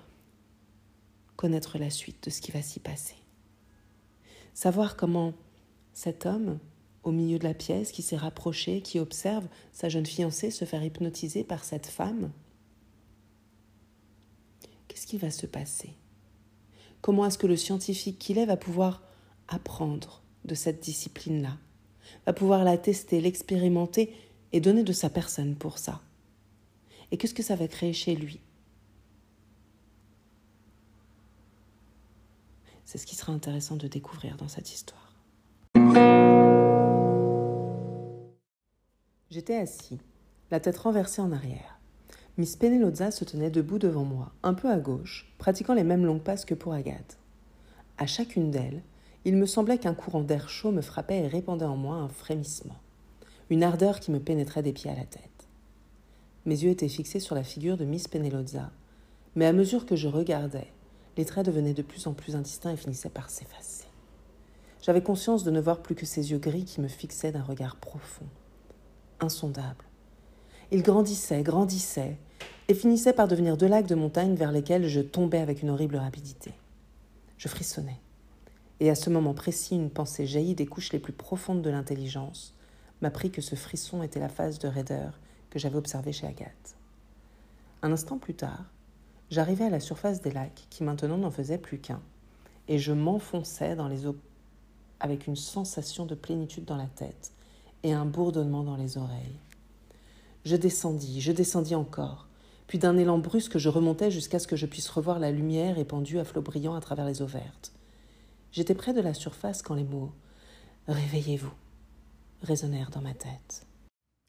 connaître 1.37 1.79
la 1.79 1.89
suite 1.89 2.23
de 2.23 2.29
ce 2.29 2.39
qui 2.39 2.51
va 2.51 2.61
s'y 2.61 2.79
passer? 2.79 3.15
Savoir 4.53 4.95
comment 4.95 5.33
cet 5.95 6.27
homme, 6.27 6.59
au 7.01 7.11
milieu 7.11 7.39
de 7.39 7.45
la 7.45 7.55
pièce, 7.55 7.91
qui 7.91 8.03
s'est 8.03 8.15
rapproché, 8.15 8.81
qui 8.81 8.99
observe 8.99 9.47
sa 9.71 9.89
jeune 9.89 10.05
fiancée 10.05 10.51
se 10.51 10.65
faire 10.65 10.83
hypnotiser 10.83 11.43
par 11.43 11.63
cette 11.63 11.87
femme, 11.87 12.31
qu'est-ce 14.87 15.07
qui 15.07 15.17
va 15.17 15.31
se 15.31 15.47
passer? 15.47 15.97
Comment 17.07 17.25
est-ce 17.25 17.37
que 17.37 17.47
le 17.47 17.55
scientifique 17.55 18.19
qu'il 18.19 18.37
est 18.37 18.45
va 18.45 18.57
pouvoir 18.57 19.01
apprendre 19.47 20.21
de 20.43 20.55
cette 20.55 20.81
discipline-là, 20.81 21.57
va 22.25 22.33
pouvoir 22.33 22.65
la 22.65 22.77
tester, 22.77 23.21
l'expérimenter 23.21 24.13
et 24.51 24.59
donner 24.59 24.83
de 24.83 24.91
sa 24.91 25.09
personne 25.09 25.55
pour 25.55 25.77
ça 25.77 26.01
Et 27.09 27.17
qu'est-ce 27.17 27.33
que 27.33 27.43
ça 27.43 27.55
va 27.55 27.69
créer 27.69 27.93
chez 27.93 28.13
lui? 28.13 28.41
C'est 32.83 32.97
ce 32.97 33.05
qui 33.05 33.15
sera 33.15 33.31
intéressant 33.31 33.77
de 33.77 33.87
découvrir 33.87 34.35
dans 34.35 34.49
cette 34.49 34.73
histoire. 34.73 35.15
J'étais 39.31 39.55
assis, 39.55 39.97
la 40.51 40.59
tête 40.59 40.77
renversée 40.77 41.21
en 41.21 41.31
arrière. 41.31 41.76
Miss 42.37 42.55
Penelozza 42.55 43.09
se 43.09 43.25
tenait 43.25 43.49
debout 43.49 43.79
devant 43.79 44.03
moi, 44.03 44.31
un 44.43 44.53
peu 44.53 44.69
à 44.69 44.77
gauche, 44.77 45.25
pratiquant 45.39 45.73
les 45.73 45.83
mêmes 45.83 46.05
longues 46.05 46.21
passes 46.21 46.45
que 46.45 46.53
pour 46.53 46.71
Agathe. 46.71 47.17
À 47.97 48.05
chacune 48.05 48.51
d'elles, 48.51 48.83
il 49.25 49.35
me 49.37 49.47
semblait 49.47 49.79
qu'un 49.79 49.95
courant 49.95 50.21
d'air 50.21 50.47
chaud 50.47 50.71
me 50.71 50.83
frappait 50.83 51.23
et 51.23 51.27
répandait 51.27 51.65
en 51.65 51.75
moi 51.75 51.95
un 51.95 52.09
frémissement, 52.09 52.77
une 53.49 53.63
ardeur 53.63 53.99
qui 53.99 54.11
me 54.11 54.19
pénétrait 54.19 54.61
des 54.61 54.71
pieds 54.71 54.91
à 54.91 54.95
la 54.95 55.05
tête. 55.05 55.47
Mes 56.45 56.63
yeux 56.63 56.69
étaient 56.69 56.87
fixés 56.87 57.19
sur 57.19 57.33
la 57.33 57.43
figure 57.43 57.75
de 57.75 57.85
Miss 57.85 58.07
Penelozza, 58.07 58.69
mais 59.35 59.47
à 59.47 59.51
mesure 59.51 59.87
que 59.87 59.95
je 59.95 60.07
regardais, 60.07 60.67
les 61.17 61.25
traits 61.25 61.47
devenaient 61.47 61.73
de 61.73 61.81
plus 61.81 62.05
en 62.05 62.13
plus 62.13 62.35
indistincts 62.35 62.73
et 62.73 62.77
finissaient 62.77 63.09
par 63.09 63.31
s'effacer. 63.31 63.87
J'avais 64.83 65.01
conscience 65.01 65.43
de 65.43 65.49
ne 65.49 65.59
voir 65.59 65.81
plus 65.81 65.95
que 65.95 66.05
ses 66.05 66.29
yeux 66.29 66.37
gris 66.37 66.65
qui 66.65 66.81
me 66.81 66.87
fixaient 66.87 67.31
d'un 67.31 67.41
regard 67.41 67.77
profond, 67.77 68.27
insondable. 69.19 69.85
Ils 70.71 70.83
grandissaient, 70.83 71.43
grandissaient, 71.43 72.17
et 72.67 72.73
finissaient 72.73 73.13
par 73.13 73.27
devenir 73.27 73.57
deux 73.57 73.67
lacs 73.67 73.87
de 73.87 73.95
montagne 73.95 74.35
vers 74.35 74.51
lesquels 74.51 74.87
je 74.87 74.99
tombais 74.99 75.39
avec 75.39 75.61
une 75.61 75.69
horrible 75.69 75.95
rapidité. 75.95 76.51
Je 77.37 77.47
frissonnais. 77.47 77.99
Et 78.79 78.89
à 78.89 78.95
ce 78.95 79.09
moment 79.09 79.33
précis, 79.33 79.75
une 79.75 79.89
pensée 79.89 80.27
jaillie 80.27 80.55
des 80.55 80.65
couches 80.65 80.91
les 80.91 80.99
plus 80.99 81.13
profondes 81.13 81.61
de 81.61 81.69
l'intelligence 81.69 82.53
m'apprit 83.01 83.31
que 83.31 83.41
ce 83.41 83.55
frisson 83.55 84.03
était 84.03 84.19
la 84.19 84.29
phase 84.29 84.59
de 84.59 84.67
raideur 84.67 85.19
que 85.49 85.59
j'avais 85.59 85.77
observée 85.77 86.11
chez 86.11 86.27
Agathe. 86.27 86.75
Un 87.81 87.91
instant 87.91 88.17
plus 88.17 88.33
tard, 88.33 88.65
J'arrivais 89.29 89.65
à 89.65 89.69
la 89.69 89.81
surface 89.81 90.21
des 90.21 90.31
lacs, 90.31 90.67
qui 90.69 90.83
maintenant 90.83 91.17
n'en 91.17 91.31
faisaient 91.31 91.57
plus 91.57 91.79
qu'un, 91.79 92.01
et 92.69 92.79
je 92.79 92.93
m'enfonçais 92.93 93.75
dans 93.75 93.89
les 93.89 94.05
eaux 94.05 94.15
avec 95.01 95.27
une 95.27 95.35
sensation 95.35 96.05
de 96.05 96.15
plénitude 96.15 96.63
dans 96.63 96.77
la 96.77 96.87
tête 96.87 97.33
et 97.83 97.91
un 97.91 98.05
bourdonnement 98.05 98.63
dans 98.63 98.77
les 98.77 98.97
oreilles. 98.97 99.39
Je 100.47 100.55
descendis, 100.55 101.19
je 101.19 101.33
descendis 101.33 101.75
encore, 101.75 102.25
puis 102.67 102.79
d'un 102.79 102.95
élan 102.95 103.17
brusque 103.17 103.57
je 103.57 103.67
remontais 103.67 104.11
jusqu'à 104.11 104.39
ce 104.39 104.47
que 104.47 104.55
je 104.55 104.65
puisse 104.65 104.87
revoir 104.87 105.19
la 105.19 105.29
lumière 105.29 105.77
épandue 105.77 106.19
à 106.19 106.23
flots 106.23 106.41
brillants 106.41 106.73
à 106.73 106.79
travers 106.79 107.05
les 107.05 107.21
eaux 107.21 107.27
vertes. 107.27 107.73
J'étais 108.53 108.73
près 108.73 108.93
de 108.93 109.01
la 109.01 109.13
surface 109.13 109.61
quand 109.61 109.75
les 109.75 109.83
mots 109.83 110.13
Réveillez-vous 110.87 111.51
résonnèrent 112.43 112.91
dans 112.91 113.01
ma 113.01 113.13
tête. 113.13 113.65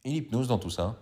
Et 0.04 0.10
l'hypnose 0.10 0.48
dans 0.48 0.58
tout 0.58 0.70
ça 0.70 0.98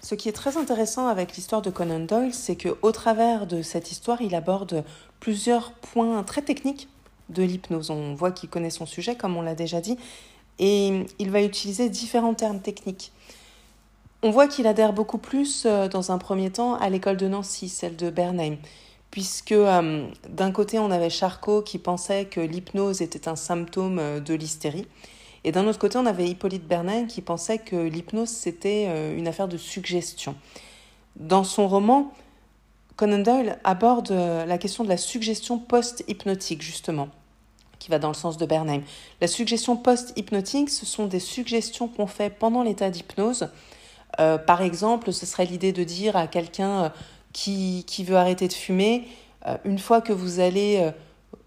ce 0.00 0.16
qui 0.16 0.28
est 0.28 0.32
très 0.32 0.58
intéressant 0.58 1.06
avec 1.06 1.34
l'histoire 1.34 1.62
de 1.62 1.70
Conan 1.70 2.00
Doyle, 2.00 2.34
c'est 2.34 2.56
qu'au 2.56 2.92
travers 2.92 3.46
de 3.46 3.62
cette 3.62 3.90
histoire, 3.90 4.20
il 4.20 4.34
aborde 4.34 4.84
plusieurs 5.18 5.72
points 5.72 6.22
très 6.24 6.42
techniques 6.42 6.88
de 7.30 7.42
l'hypnose. 7.42 7.88
On 7.88 8.14
voit 8.14 8.30
qu'il 8.30 8.50
connaît 8.50 8.68
son 8.68 8.84
sujet, 8.84 9.16
comme 9.16 9.34
on 9.34 9.40
l'a 9.40 9.54
déjà 9.54 9.80
dit, 9.80 9.96
et 10.58 11.06
il 11.18 11.30
va 11.30 11.40
utiliser 11.40 11.88
différents 11.88 12.34
termes 12.34 12.60
techniques. 12.60 13.12
On 14.26 14.30
voit 14.30 14.48
qu'il 14.48 14.66
adhère 14.66 14.94
beaucoup 14.94 15.18
plus, 15.18 15.64
euh, 15.66 15.86
dans 15.86 16.10
un 16.10 16.16
premier 16.16 16.48
temps, 16.48 16.76
à 16.76 16.88
l'école 16.88 17.18
de 17.18 17.28
Nancy, 17.28 17.68
celle 17.68 17.94
de 17.94 18.08
Bernheim, 18.08 18.56
puisque 19.10 19.52
euh, 19.52 20.08
d'un 20.30 20.50
côté, 20.50 20.78
on 20.78 20.90
avait 20.90 21.10
Charcot 21.10 21.60
qui 21.60 21.76
pensait 21.76 22.24
que 22.24 22.40
l'hypnose 22.40 23.02
était 23.02 23.28
un 23.28 23.36
symptôme 23.36 23.98
euh, 23.98 24.20
de 24.20 24.32
l'hystérie, 24.32 24.86
et 25.44 25.52
d'un 25.52 25.66
autre 25.66 25.78
côté, 25.78 25.98
on 25.98 26.06
avait 26.06 26.26
Hippolyte 26.26 26.66
Bernheim 26.66 27.06
qui 27.06 27.20
pensait 27.20 27.58
que 27.58 27.76
l'hypnose, 27.76 28.30
c'était 28.30 29.14
une 29.14 29.28
affaire 29.28 29.46
de 29.46 29.58
suggestion. 29.58 30.34
Dans 31.16 31.44
son 31.44 31.68
roman, 31.68 32.10
Conan 32.96 33.18
Doyle 33.18 33.58
aborde 33.62 34.10
la 34.10 34.56
question 34.56 34.84
de 34.84 34.88
la 34.88 34.96
suggestion 34.96 35.58
post-hypnotique, 35.58 36.62
justement, 36.62 37.08
qui 37.78 37.90
va 37.90 37.98
dans 37.98 38.08
le 38.08 38.14
sens 38.14 38.38
de 38.38 38.46
Bernheim. 38.46 38.80
La 39.20 39.26
suggestion 39.26 39.76
post-hypnotique, 39.76 40.70
ce 40.70 40.86
sont 40.86 41.08
des 41.08 41.20
suggestions 41.20 41.88
qu'on 41.88 42.06
fait 42.06 42.30
pendant 42.30 42.62
l'état 42.62 42.88
d'hypnose. 42.88 43.50
Euh, 44.20 44.38
par 44.38 44.62
exemple, 44.62 45.12
ce 45.12 45.26
serait 45.26 45.46
l'idée 45.46 45.72
de 45.72 45.84
dire 45.84 46.16
à 46.16 46.26
quelqu'un 46.26 46.92
qui, 47.32 47.84
qui, 47.86 48.04
veut 48.04 48.16
arrêter 48.16 48.48
de 48.48 48.52
fumer, 48.52 49.08
une 49.64 49.78
fois 49.78 50.00
que 50.00 50.12
vous 50.12 50.40
allez 50.40 50.90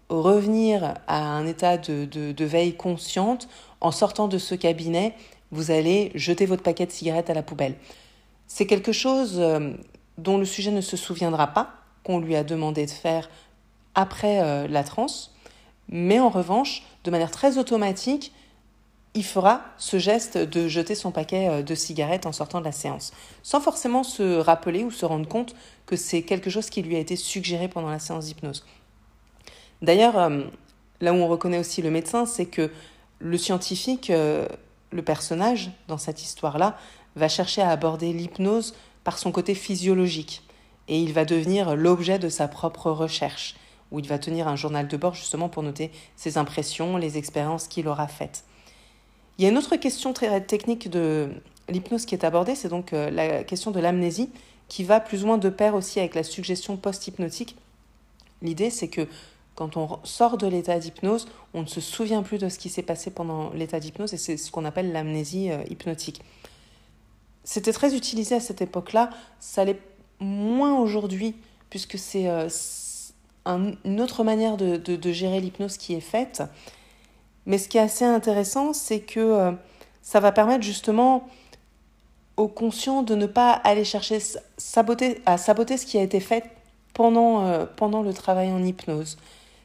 revenir 0.08 0.94
à 1.06 1.18
un 1.18 1.46
état 1.46 1.76
de, 1.76 2.04
de, 2.04 2.44
veille 2.44 2.76
consciente, 2.76 3.48
en 3.80 3.90
sortant 3.90 4.28
de 4.28 4.38
ce 4.38 4.54
cabinet, 4.54 5.14
vous 5.50 5.70
allez 5.70 6.12
jeter 6.14 6.46
votre 6.46 6.62
paquet 6.62 6.86
de 6.86 6.92
cigarettes 6.92 7.30
à 7.30 7.34
la 7.34 7.42
poubelle. 7.42 7.74
C'est 8.46 8.66
quelque 8.66 8.92
chose 8.92 9.36
euh, 9.38 9.72
dont 10.16 10.38
le 10.38 10.44
sujet 10.44 10.70
ne 10.70 10.80
se 10.80 10.96
souviendra 10.96 11.48
pas, 11.48 11.70
qu'on 12.04 12.18
lui 12.18 12.36
a 12.36 12.44
demandé 12.44 12.86
de 12.86 12.90
faire 12.90 13.28
après 13.94 14.40
euh, 14.40 14.66
la 14.68 14.84
transe, 14.84 15.34
mais 15.88 16.20
en 16.20 16.28
revanche, 16.28 16.82
de 17.04 17.10
manière 17.10 17.30
très 17.30 17.58
automatique, 17.58 18.32
il 19.18 19.24
fera 19.24 19.62
ce 19.78 19.98
geste 19.98 20.38
de 20.38 20.68
jeter 20.68 20.94
son 20.94 21.10
paquet 21.10 21.48
euh, 21.48 21.62
de 21.62 21.74
cigarettes 21.74 22.24
en 22.24 22.30
sortant 22.30 22.60
de 22.60 22.64
la 22.64 22.70
séance, 22.70 23.12
sans 23.42 23.60
forcément 23.60 24.04
se 24.04 24.38
rappeler 24.38 24.84
ou 24.84 24.92
se 24.92 25.04
rendre 25.04 25.26
compte 25.26 25.56
que 25.86 25.96
c'est 25.96 26.22
quelque 26.22 26.50
chose 26.50 26.70
qui 26.70 26.82
lui 26.82 26.94
a 26.94 27.00
été 27.00 27.16
suggéré 27.16 27.66
pendant 27.66 27.90
la 27.90 27.98
séance 27.98 28.26
d'hypnose. 28.26 28.64
D'ailleurs, 29.82 30.16
euh, 30.16 30.44
là 31.00 31.12
où 31.12 31.16
on 31.16 31.26
reconnaît 31.26 31.58
aussi 31.58 31.82
le 31.82 31.90
médecin, 31.90 32.26
c'est 32.26 32.46
que 32.46 32.70
le 33.18 33.36
scientifique, 33.38 34.10
euh, 34.10 34.46
le 34.92 35.02
personnage 35.02 35.72
dans 35.88 35.98
cette 35.98 36.22
histoire-là, 36.22 36.78
va 37.16 37.28
chercher 37.28 37.62
à 37.62 37.70
aborder 37.70 38.12
l'hypnose 38.12 38.76
par 39.02 39.18
son 39.18 39.32
côté 39.32 39.56
physiologique. 39.56 40.44
Et 40.86 41.00
il 41.00 41.12
va 41.12 41.24
devenir 41.24 41.74
l'objet 41.74 42.20
de 42.20 42.28
sa 42.28 42.46
propre 42.46 42.92
recherche, 42.92 43.56
où 43.90 43.98
il 43.98 44.06
va 44.06 44.20
tenir 44.20 44.46
un 44.46 44.54
journal 44.54 44.86
de 44.86 44.96
bord 44.96 45.16
justement 45.16 45.48
pour 45.48 45.64
noter 45.64 45.90
ses 46.14 46.38
impressions, 46.38 46.96
les 46.96 47.18
expériences 47.18 47.66
qu'il 47.66 47.88
aura 47.88 48.06
faites. 48.06 48.44
Il 49.38 49.44
y 49.44 49.46
a 49.46 49.50
une 49.50 49.58
autre 49.58 49.76
question 49.76 50.12
très 50.12 50.40
technique 50.40 50.90
de 50.90 51.30
l'hypnose 51.68 52.06
qui 52.06 52.14
est 52.16 52.24
abordée, 52.24 52.56
c'est 52.56 52.68
donc 52.68 52.92
euh, 52.92 53.08
la 53.08 53.44
question 53.44 53.70
de 53.70 53.78
l'amnésie, 53.78 54.30
qui 54.66 54.82
va 54.82 54.98
plus 54.98 55.22
ou 55.22 55.28
moins 55.28 55.38
de 55.38 55.48
pair 55.48 55.76
aussi 55.76 56.00
avec 56.00 56.16
la 56.16 56.24
suggestion 56.24 56.76
post-hypnotique. 56.76 57.56
L'idée, 58.42 58.70
c'est 58.70 58.88
que 58.88 59.06
quand 59.54 59.76
on 59.76 60.00
sort 60.02 60.38
de 60.38 60.48
l'état 60.48 60.78
d'hypnose, 60.80 61.28
on 61.54 61.62
ne 61.62 61.66
se 61.66 61.80
souvient 61.80 62.22
plus 62.22 62.38
de 62.38 62.48
ce 62.48 62.58
qui 62.58 62.68
s'est 62.68 62.82
passé 62.82 63.10
pendant 63.10 63.50
l'état 63.50 63.78
d'hypnose, 63.78 64.12
et 64.12 64.16
c'est 64.16 64.36
ce 64.36 64.50
qu'on 64.50 64.64
appelle 64.64 64.90
l'amnésie 64.90 65.52
euh, 65.52 65.62
hypnotique. 65.70 66.20
C'était 67.44 67.72
très 67.72 67.94
utilisé 67.94 68.34
à 68.34 68.40
cette 68.40 68.60
époque-là, 68.60 69.10
ça 69.38 69.64
l'est 69.64 69.80
moins 70.18 70.80
aujourd'hui, 70.80 71.36
puisque 71.70 71.96
c'est 71.96 72.28
euh, 72.28 72.48
une 73.46 74.00
autre 74.00 74.24
manière 74.24 74.56
de, 74.56 74.76
de 74.76 75.12
gérer 75.12 75.40
l'hypnose 75.40 75.76
qui 75.76 75.94
est 75.94 76.00
faite. 76.00 76.42
Mais 77.48 77.56
ce 77.56 77.66
qui 77.68 77.78
est 77.78 77.80
assez 77.80 78.04
intéressant, 78.04 78.74
c'est 78.74 79.00
que 79.00 79.18
euh, 79.18 79.52
ça 80.02 80.20
va 80.20 80.32
permettre 80.32 80.62
justement 80.62 81.26
au 82.36 82.46
conscient 82.46 83.02
de 83.02 83.14
ne 83.14 83.26
pas 83.26 83.52
aller 83.52 83.84
chercher 83.84 84.18
saboter, 84.58 85.20
à 85.26 85.38
saboter 85.38 85.78
ce 85.78 85.86
qui 85.86 85.98
a 85.98 86.02
été 86.02 86.20
fait 86.20 86.44
pendant, 86.92 87.46
euh, 87.46 87.64
pendant 87.64 88.02
le 88.02 88.12
travail 88.12 88.52
en 88.52 88.62
hypnose. 88.62 89.16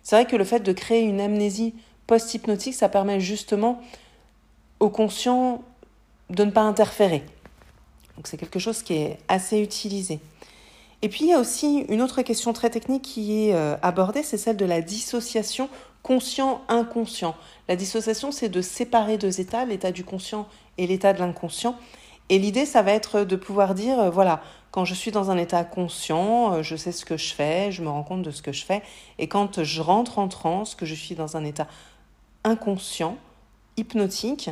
C'est 0.02 0.16
vrai 0.16 0.26
que 0.26 0.38
le 0.38 0.46
fait 0.46 0.62
de 0.62 0.72
créer 0.72 1.02
une 1.02 1.20
amnésie 1.20 1.76
post-hypnotique, 2.08 2.74
ça 2.74 2.88
permet 2.88 3.20
justement 3.20 3.82
au 4.80 4.90
conscient 4.90 5.62
de 6.30 6.46
ne 6.46 6.52
pas 6.52 6.62
interférer. 6.62 7.24
Donc 8.16 8.28
c'est 8.28 8.38
quelque 8.38 8.60
chose 8.60 8.82
qui 8.82 8.94
est 8.94 9.18
assez 9.28 9.60
utilisé. 9.60 10.20
Et 11.02 11.10
puis 11.10 11.26
il 11.26 11.28
y 11.28 11.34
a 11.34 11.40
aussi 11.40 11.80
une 11.90 12.02
autre 12.02 12.22
question 12.22 12.54
très 12.54 12.70
technique 12.70 13.02
qui 13.02 13.50
est 13.50 13.54
euh, 13.54 13.76
abordée, 13.82 14.24
c'est 14.24 14.38
celle 14.38 14.56
de 14.56 14.66
la 14.66 14.82
dissociation 14.82 15.70
conscient-inconscient. 16.04 17.36
La 17.68 17.76
dissociation, 17.76 18.32
c'est 18.32 18.50
de 18.50 18.62
séparer 18.62 19.18
deux 19.18 19.40
états, 19.40 19.66
l'état 19.66 19.92
du 19.92 20.04
conscient 20.04 20.48
et 20.78 20.86
l'état 20.86 21.14
de 21.14 21.20
l'inconscient. 21.20 21.78
Et 22.30 22.38
l'idée, 22.38 22.66
ça 22.66 22.82
va 22.82 22.92
être 22.92 23.24
de 23.24 23.36
pouvoir 23.36 23.74
dire, 23.74 24.00
euh, 24.00 24.10
voilà, 24.10 24.42
quand 24.72 24.86
je 24.86 24.94
suis 24.94 25.12
dans 25.12 25.32
un 25.32 25.38
état 25.38 25.64
conscient, 25.64 26.54
euh, 26.54 26.64
je 26.64 26.76
sais 26.76 26.92
ce 26.92 27.06
que 27.06 27.18
je 27.18 27.34
fais, 27.34 27.72
je 27.72 27.82
me 27.82 27.90
rends 27.90 28.04
compte 28.04 28.22
de 28.22 28.32
ce 28.32 28.42
que 28.42 28.52
je 28.52 28.66
fais. 28.66 28.82
Et 29.18 29.28
quand 29.28 29.64
je 29.64 29.82
rentre 29.82 30.20
en 30.20 30.28
transe, 30.28 30.76
que 30.76 30.86
je 30.86 30.96
suis 30.96 31.16
dans 31.16 31.38
un 31.38 31.46
état 31.46 31.68
inconscient, 32.44 33.18
hypnotique, 33.78 34.50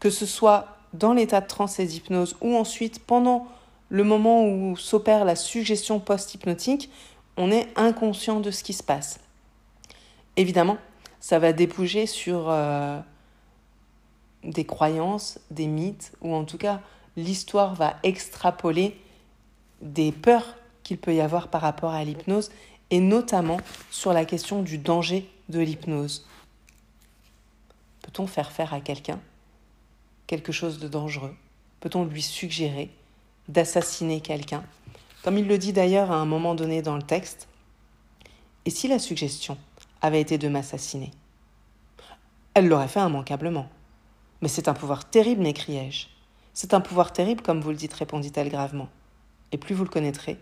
que 0.00 0.10
ce 0.10 0.26
soit 0.26 0.78
dans 0.92 1.12
l'état 1.12 1.40
de 1.40 1.46
transe 1.46 1.78
et 1.80 1.86
d'hypnose 1.86 2.36
ou 2.40 2.56
ensuite 2.56 3.04
pendant 3.04 3.46
le 3.90 4.04
moment 4.04 4.46
où 4.46 4.76
s'opère 4.76 5.24
la 5.24 5.36
suggestion 5.36 6.00
post-hypnotique, 6.00 6.90
on 7.36 7.50
est 7.50 7.68
inconscient 7.76 8.40
de 8.40 8.50
ce 8.50 8.62
qui 8.62 8.72
se 8.72 8.82
passe. 8.82 9.20
Évidemment, 10.36 10.78
ça 11.28 11.38
va 11.38 11.52
déboucher 11.52 12.06
sur 12.06 12.46
euh, 12.48 12.98
des 14.44 14.64
croyances, 14.64 15.38
des 15.50 15.66
mythes, 15.66 16.12
ou 16.22 16.34
en 16.34 16.44
tout 16.46 16.56
cas, 16.56 16.80
l'histoire 17.18 17.74
va 17.74 17.96
extrapoler 18.02 18.98
des 19.82 20.10
peurs 20.10 20.56
qu'il 20.84 20.96
peut 20.96 21.14
y 21.14 21.20
avoir 21.20 21.48
par 21.48 21.60
rapport 21.60 21.92
à 21.92 22.02
l'hypnose, 22.02 22.50
et 22.88 23.00
notamment 23.00 23.58
sur 23.90 24.14
la 24.14 24.24
question 24.24 24.62
du 24.62 24.78
danger 24.78 25.28
de 25.50 25.60
l'hypnose. 25.60 26.26
Peut-on 28.00 28.26
faire 28.26 28.50
faire 28.50 28.72
à 28.72 28.80
quelqu'un 28.80 29.20
quelque 30.26 30.50
chose 30.50 30.78
de 30.78 30.88
dangereux? 30.88 31.36
Peut-on 31.80 32.06
lui 32.06 32.22
suggérer 32.22 32.88
d'assassiner 33.48 34.22
quelqu'un? 34.22 34.64
Comme 35.22 35.36
il 35.36 35.46
le 35.46 35.58
dit 35.58 35.74
d'ailleurs 35.74 36.10
à 36.10 36.16
un 36.16 36.24
moment 36.24 36.54
donné 36.54 36.80
dans 36.80 36.96
le 36.96 37.02
texte, 37.02 37.48
et 38.64 38.70
si 38.70 38.88
la 38.88 38.98
suggestion 38.98 39.58
avait 40.02 40.20
été 40.20 40.38
de 40.38 40.48
m'assassiner 40.48 41.10
elle 42.58 42.66
l'aurait 42.66 42.88
fait 42.88 43.00
immanquablement. 43.00 43.68
Mais 44.42 44.48
c'est 44.48 44.66
un 44.66 44.74
pouvoir 44.74 45.08
terrible, 45.08 45.42
m'écriai-je. 45.42 46.08
C'est 46.52 46.74
un 46.74 46.80
pouvoir 46.80 47.12
terrible, 47.12 47.40
comme 47.40 47.60
vous 47.60 47.70
le 47.70 47.76
dites, 47.76 47.92
répondit-elle 47.92 48.48
gravement. 48.48 48.88
Et 49.52 49.58
plus 49.58 49.76
vous 49.76 49.84
le 49.84 49.90
connaîtrez, 49.90 50.38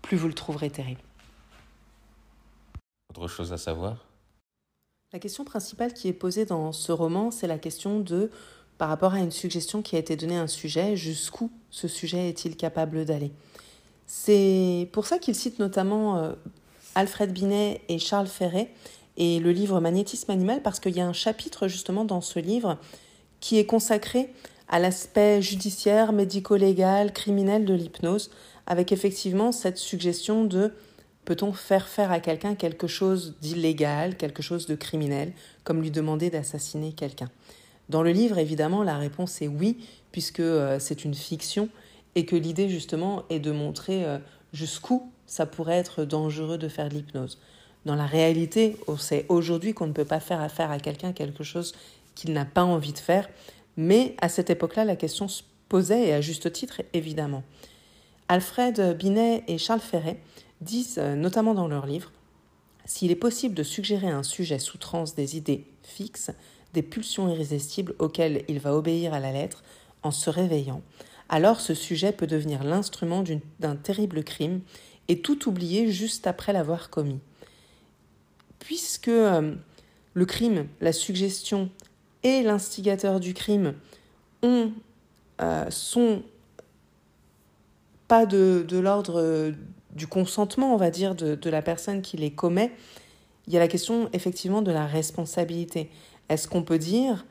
plus 0.00 0.16
vous 0.16 0.28
le 0.28 0.34
trouverez 0.34 0.70
terrible. 0.70 1.00
Autre 3.10 3.28
chose 3.28 3.52
à 3.52 3.58
savoir? 3.58 4.06
La 5.12 5.18
question 5.18 5.44
principale 5.44 5.92
qui 5.92 6.08
est 6.08 6.14
posée 6.14 6.46
dans 6.46 6.72
ce 6.72 6.90
roman, 6.90 7.30
c'est 7.30 7.46
la 7.46 7.58
question 7.58 8.00
de, 8.00 8.30
par 8.78 8.88
rapport 8.88 9.12
à 9.12 9.18
une 9.18 9.30
suggestion 9.30 9.82
qui 9.82 9.96
a 9.96 9.98
été 9.98 10.16
donnée 10.16 10.38
à 10.38 10.42
un 10.42 10.46
sujet, 10.46 10.96
jusqu'où 10.96 11.50
ce 11.70 11.86
sujet 11.86 12.30
est-il 12.30 12.56
capable 12.56 13.04
d'aller? 13.04 13.32
C'est 14.06 14.88
pour 14.92 15.04
ça 15.04 15.18
qu'il 15.18 15.34
cite 15.34 15.58
notamment 15.58 16.16
euh, 16.16 16.32
Alfred 16.96 17.32
Binet 17.32 17.82
et 17.88 17.98
Charles 17.98 18.26
Ferret, 18.26 18.70
et 19.18 19.38
le 19.38 19.52
livre 19.52 19.80
Magnétisme 19.80 20.30
animal 20.30 20.62
parce 20.62 20.80
qu'il 20.80 20.96
y 20.96 21.00
a 21.00 21.06
un 21.06 21.12
chapitre 21.12 21.68
justement 21.68 22.04
dans 22.04 22.20
ce 22.20 22.38
livre 22.38 22.78
qui 23.40 23.58
est 23.58 23.66
consacré 23.66 24.32
à 24.68 24.78
l'aspect 24.78 25.42
judiciaire, 25.42 26.12
médico-légal, 26.12 27.12
criminel 27.12 27.64
de 27.66 27.74
l'hypnose, 27.74 28.30
avec 28.66 28.92
effectivement 28.92 29.52
cette 29.52 29.78
suggestion 29.78 30.44
de 30.44 30.72
peut-on 31.24 31.52
faire 31.52 31.86
faire 31.86 32.10
à 32.10 32.20
quelqu'un 32.20 32.54
quelque 32.54 32.86
chose 32.86 33.36
d'illégal, 33.40 34.16
quelque 34.16 34.42
chose 34.42 34.66
de 34.66 34.74
criminel, 34.74 35.32
comme 35.64 35.82
lui 35.82 35.90
demander 35.90 36.30
d'assassiner 36.30 36.92
quelqu'un. 36.92 37.28
Dans 37.88 38.02
le 38.02 38.10
livre, 38.10 38.38
évidemment, 38.38 38.82
la 38.82 38.96
réponse 38.96 39.42
est 39.42 39.48
oui, 39.48 39.78
puisque 40.12 40.40
euh, 40.40 40.78
c'est 40.80 41.04
une 41.04 41.14
fiction 41.14 41.68
et 42.14 42.24
que 42.24 42.34
l'idée 42.34 42.68
justement 42.68 43.24
est 43.28 43.38
de 43.38 43.52
montrer 43.52 44.04
euh, 44.04 44.18
jusqu'où 44.52 45.10
ça 45.26 45.46
pourrait 45.46 45.76
être 45.76 46.04
dangereux 46.04 46.58
de 46.58 46.68
faire 46.68 46.88
de 46.88 46.94
l'hypnose. 46.94 47.38
Dans 47.84 47.94
la 47.94 48.06
réalité, 48.06 48.76
on 48.88 48.96
sait 48.96 49.26
aujourd'hui 49.28 49.74
qu'on 49.74 49.86
ne 49.86 49.92
peut 49.92 50.04
pas 50.04 50.20
faire 50.20 50.40
affaire 50.40 50.70
à 50.70 50.78
quelqu'un 50.78 51.12
quelque 51.12 51.44
chose 51.44 51.74
qu'il 52.14 52.32
n'a 52.32 52.44
pas 52.44 52.64
envie 52.64 52.92
de 52.92 52.98
faire, 52.98 53.28
mais 53.76 54.16
à 54.20 54.28
cette 54.28 54.50
époque-là, 54.50 54.84
la 54.84 54.96
question 54.96 55.28
se 55.28 55.42
posait, 55.68 56.08
et 56.08 56.12
à 56.12 56.20
juste 56.20 56.50
titre, 56.52 56.82
évidemment. 56.92 57.42
Alfred 58.28 58.96
Binet 58.98 59.44
et 59.46 59.58
Charles 59.58 59.80
Ferret 59.80 60.18
disent, 60.60 60.98
euh, 60.98 61.14
notamment 61.14 61.54
dans 61.54 61.68
leur 61.68 61.86
livre, 61.86 62.12
S'il 62.84 63.10
est 63.10 63.16
possible 63.16 63.54
de 63.54 63.62
suggérer 63.62 64.08
à 64.08 64.16
un 64.16 64.22
sujet 64.22 64.58
sous 64.58 64.78
transe 64.78 65.14
des 65.14 65.36
idées 65.36 65.66
fixes, 65.82 66.30
des 66.72 66.82
pulsions 66.82 67.28
irrésistibles 67.28 67.94
auxquelles 67.98 68.44
il 68.48 68.60
va 68.60 68.74
obéir 68.74 69.12
à 69.12 69.20
la 69.20 69.32
lettre 69.32 69.64
en 70.02 70.12
se 70.12 70.30
réveillant, 70.30 70.82
alors 71.28 71.60
ce 71.60 71.74
sujet 71.74 72.12
peut 72.12 72.26
devenir 72.26 72.62
l'instrument 72.62 73.24
d'un 73.58 73.76
terrible 73.76 74.22
crime 74.22 74.60
et 75.08 75.20
tout 75.20 75.48
oublier 75.48 75.90
juste 75.90 76.26
après 76.26 76.52
l'avoir 76.52 76.90
commis 76.90 77.20
puisque 78.66 79.08
euh, 79.08 79.54
le 80.14 80.26
crime, 80.26 80.66
la 80.80 80.92
suggestion 80.92 81.70
et 82.24 82.42
l'instigateur 82.42 83.20
du 83.20 83.32
crime 83.32 83.74
ont, 84.42 84.72
euh, 85.40 85.70
sont 85.70 86.22
pas 88.08 88.26
de, 88.26 88.66
l'ordre 88.72 89.20
euh, 89.20 89.52
du 89.94 90.08
consentement, 90.08 90.74
on 90.74 90.76
va 90.76 90.90
dire, 90.90 91.14
de, 91.14 91.36
de, 91.36 91.50
la 91.50 91.62
personne 91.62 92.02
qui 92.02 92.16
les 92.16 92.32
commet, 92.32 92.72
il 93.46 93.52
y 93.52 93.56
a 93.56 93.60
la 93.60 93.68
question 93.68 94.08
effectivement 94.12 94.62
de 94.62 94.72
la 94.72 94.84
responsabilité. 94.84 95.88
Est-ce 96.28 96.48
qu'on 96.48 96.64
peut 96.64 96.78
dire 96.78 97.24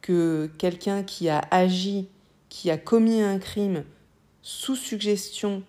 que 0.00 0.48
quelqu'un 0.58 1.02
qui 1.02 1.28
a 1.28 1.40
agi, 1.50 2.06
qui 2.48 2.70
a 2.70 2.78
commis 2.78 3.20
un 3.20 3.40
crime 3.40 3.82
sous 4.42 4.76
suggestion 4.76 5.64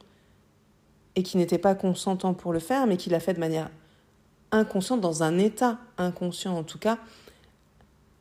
et 1.20 1.24
qui 1.24 1.36
n'était 1.36 1.58
pas 1.58 1.76
consentant 1.76 2.34
pour 2.34 2.54
le 2.54 2.60
faire, 2.60 2.88
mais 2.88 2.96
qui 2.96 3.10
l'a 3.10 3.20
fait 3.20 3.34
de 3.34 3.42
manière 3.42 3.70
inconscient, 4.52 4.96
dans 4.96 5.22
un 5.22 5.38
état 5.38 5.78
inconscient 5.98 6.58
en 6.58 6.64
tout 6.64 6.80
cas, 6.80 6.98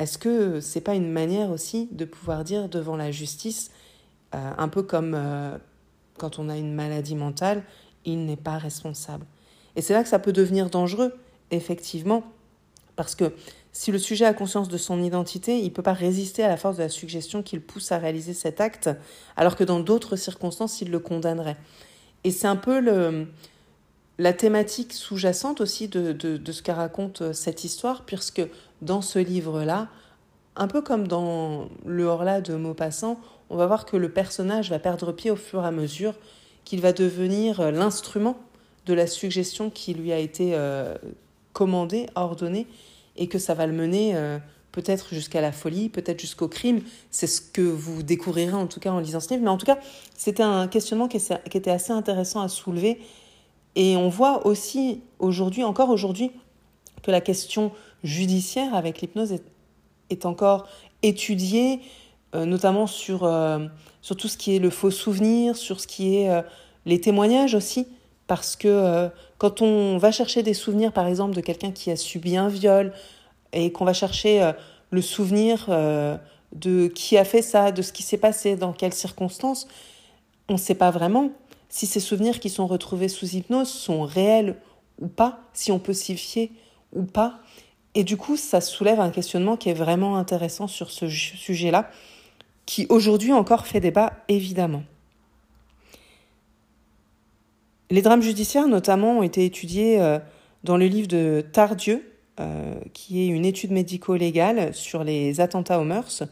est-ce 0.00 0.18
que 0.18 0.60
c'est 0.60 0.80
pas 0.80 0.96
une 0.96 1.10
manière 1.10 1.50
aussi 1.50 1.88
de 1.92 2.04
pouvoir 2.04 2.42
dire 2.42 2.68
devant 2.68 2.96
la 2.96 3.12
justice, 3.12 3.70
euh, 4.34 4.50
un 4.58 4.68
peu 4.68 4.82
comme 4.82 5.14
euh, 5.14 5.56
quand 6.18 6.40
on 6.40 6.48
a 6.48 6.56
une 6.56 6.74
maladie 6.74 7.14
mentale, 7.14 7.62
il 8.04 8.24
n'est 8.24 8.36
pas 8.36 8.58
responsable? 8.58 9.24
Et 9.76 9.80
c'est 9.80 9.92
là 9.92 10.02
que 10.02 10.08
ça 10.08 10.18
peut 10.18 10.32
devenir 10.32 10.68
dangereux, 10.68 11.14
effectivement, 11.52 12.24
parce 12.96 13.14
que 13.14 13.32
si 13.70 13.92
le 13.92 13.98
sujet 14.00 14.24
a 14.24 14.34
conscience 14.34 14.68
de 14.68 14.76
son 14.76 15.00
identité, 15.00 15.60
il 15.60 15.66
ne 15.66 15.70
peut 15.70 15.82
pas 15.82 15.92
résister 15.92 16.42
à 16.42 16.48
la 16.48 16.56
force 16.56 16.78
de 16.78 16.82
la 16.82 16.88
suggestion 16.88 17.44
qui 17.44 17.54
le 17.54 17.62
pousse 17.62 17.92
à 17.92 17.98
réaliser 17.98 18.34
cet 18.34 18.60
acte, 18.60 18.90
alors 19.36 19.54
que 19.54 19.62
dans 19.62 19.78
d'autres 19.78 20.16
circonstances, 20.16 20.80
il 20.80 20.90
le 20.90 20.98
condamnerait. 20.98 21.56
Et 22.24 22.30
c'est 22.30 22.46
un 22.46 22.56
peu 22.56 22.80
la 24.18 24.32
thématique 24.32 24.92
sous-jacente 24.92 25.60
aussi 25.60 25.88
de, 25.88 26.12
de, 26.12 26.52
ce 26.52 26.62
qu'a 26.62 26.74
raconte 26.74 27.22
euh, 27.22 27.32
cette 27.32 27.64
histoire, 27.64 28.02
puisque 28.04 28.42
dans 28.82 29.00
ce 29.00 29.18
livre-là, 29.18 29.88
un 30.56 30.66
peu 30.66 30.82
comme 30.82 31.06
dans 31.06 31.68
le 31.86 32.04
Horla 32.04 32.40
de 32.40 32.54
Maupassant, 32.54 33.20
on 33.50 33.56
va 33.56 33.66
voir 33.66 33.86
que 33.86 33.96
le 33.96 34.08
personnage 34.08 34.70
va 34.70 34.78
perdre 34.78 35.12
pied 35.12 35.30
au 35.30 35.36
fur 35.36 35.62
et 35.62 35.66
à 35.66 35.70
mesure 35.70 36.14
qu'il 36.64 36.80
va 36.80 36.92
devenir 36.92 37.60
euh, 37.60 37.70
l'instrument 37.70 38.38
de 38.86 38.94
la 38.94 39.06
suggestion 39.06 39.70
qui 39.70 39.94
lui 39.94 40.12
a 40.12 40.18
été 40.18 40.54
euh, 40.54 40.94
commandée, 41.52 42.06
ordonnée, 42.14 42.66
et 43.16 43.28
que 43.28 43.38
ça 43.38 43.54
va 43.54 43.66
le 43.66 43.72
mener 43.72 44.14
peut-être 44.78 45.12
jusqu'à 45.12 45.40
la 45.40 45.50
folie, 45.50 45.88
peut-être 45.88 46.20
jusqu'au 46.20 46.46
crime. 46.46 46.82
C'est 47.10 47.26
ce 47.26 47.40
que 47.40 47.62
vous 47.62 48.04
découvrirez 48.04 48.52
en 48.52 48.68
tout 48.68 48.78
cas 48.78 48.92
en 48.92 49.00
lisant 49.00 49.18
ce 49.18 49.30
livre. 49.30 49.42
Mais 49.42 49.50
en 49.50 49.56
tout 49.56 49.66
cas, 49.66 49.78
c'était 50.16 50.44
un 50.44 50.68
questionnement 50.68 51.08
qui, 51.08 51.16
était 51.16 51.70
assez 51.70 51.92
intéressant 51.92 52.42
à 52.42 52.48
soulever. 52.48 53.00
Et 53.74 53.96
on 53.96 54.08
voit 54.08 54.46
aussi 54.46 55.00
aujourd'hui, 55.18 55.64
encore 55.64 55.90
aujourd'hui, 55.90 56.30
que 57.02 57.10
la 57.10 57.20
question 57.20 57.72
judiciaire 58.04 58.72
avec 58.72 59.00
l'hypnose 59.00 59.34
est, 60.10 60.26
encore 60.26 60.68
étudiée, 61.02 61.80
euh, 62.36 62.44
notamment 62.44 62.86
sur, 62.86 63.24
euh, 63.24 63.66
sur 64.00 64.16
tout 64.16 64.28
ce 64.28 64.36
qui 64.36 64.54
est 64.54 64.60
le 64.60 64.70
faux 64.70 64.92
souvenir, 64.92 65.56
sur 65.56 65.80
ce 65.80 65.88
qui 65.88 66.18
est 66.18 66.30
euh, 66.30 66.42
les 66.86 67.00
témoignages 67.00 67.56
aussi, 67.56 67.88
parce 68.28 68.54
que 68.54 69.08
quand 69.38 69.62
on 69.62 69.96
va 69.96 70.12
chercher 70.12 70.42
des 70.42 70.52
souvenirs, 70.52 70.92
par 70.92 71.06
exemple, 71.06 71.34
de 71.34 71.40
quelqu'un 71.40 71.72
qui 71.72 71.90
a 71.90 71.96
subi 71.96 72.36
un 72.36 72.48
viol, 72.48 72.92
et 73.52 73.72
qu'on 73.72 73.84
va 73.84 73.92
chercher 73.92 74.52
le 74.90 75.02
souvenir 75.02 75.68
de 76.54 76.86
qui 76.88 77.16
a 77.16 77.24
fait 77.24 77.42
ça, 77.42 77.72
de 77.72 77.82
ce 77.82 77.92
qui 77.92 78.02
s'est 78.02 78.18
passé, 78.18 78.56
dans 78.56 78.72
quelles 78.72 78.94
circonstances, 78.94 79.66
on 80.48 80.54
ne 80.54 80.58
sait 80.58 80.74
pas 80.74 80.90
vraiment 80.90 81.30
si 81.68 81.86
ces 81.86 82.00
souvenirs 82.00 82.40
qui 82.40 82.50
sont 82.50 82.66
retrouvés 82.66 83.08
sous 83.08 83.26
hypnose 83.26 83.68
sont 83.68 84.02
réels 84.02 84.56
ou 85.00 85.08
pas, 85.08 85.40
si 85.52 85.70
on 85.70 85.78
peut 85.78 85.92
s'y 85.92 86.16
fier 86.16 86.50
ou 86.94 87.02
pas. 87.02 87.40
Et 87.94 88.04
du 88.04 88.16
coup, 88.16 88.36
ça 88.36 88.60
soulève 88.60 89.00
un 89.00 89.10
questionnement 89.10 89.56
qui 89.56 89.68
est 89.68 89.74
vraiment 89.74 90.16
intéressant 90.16 90.66
sur 90.66 90.90
ce 90.90 91.08
sujet-là 91.08 91.90
qui 92.66 92.86
aujourd'hui 92.90 93.32
encore 93.32 93.66
fait 93.66 93.80
débat, 93.80 94.12
évidemment. 94.28 94.82
Les 97.90 98.02
drames 98.02 98.20
judiciaires, 98.20 98.68
notamment, 98.68 99.18
ont 99.18 99.22
été 99.22 99.46
étudiés 99.46 100.00
euh, 100.00 100.18
dans 100.64 100.76
le 100.76 100.86
livre 100.86 101.08
de 101.08 101.42
Tardieu, 101.50 101.94
euh, 101.94 102.17
qui 102.92 103.20
est 103.20 103.26
une 103.26 103.44
étude 103.44 103.70
médico-légale 103.72 104.74
sur 104.74 105.04
les 105.04 105.40
attentats 105.40 105.80
aux 105.80 105.84
mœurs, 105.84 106.22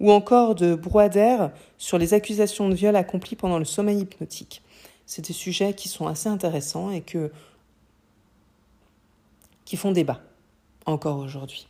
ou 0.00 0.10
encore 0.10 0.54
de 0.54 0.74
Broider 0.74 1.46
sur 1.78 1.98
les 1.98 2.14
accusations 2.14 2.68
de 2.68 2.74
viol 2.74 2.96
accomplies 2.96 3.36
pendant 3.36 3.58
le 3.58 3.64
sommeil 3.64 4.00
hypnotique. 4.00 4.62
C'est 5.06 5.26
des 5.26 5.32
sujets 5.32 5.74
qui 5.74 5.88
sont 5.88 6.06
assez 6.06 6.28
intéressants 6.28 6.90
et 6.90 7.00
que, 7.00 7.30
qui 9.64 9.76
font 9.76 9.92
débat 9.92 10.20
encore 10.86 11.18
aujourd'hui. 11.18 11.66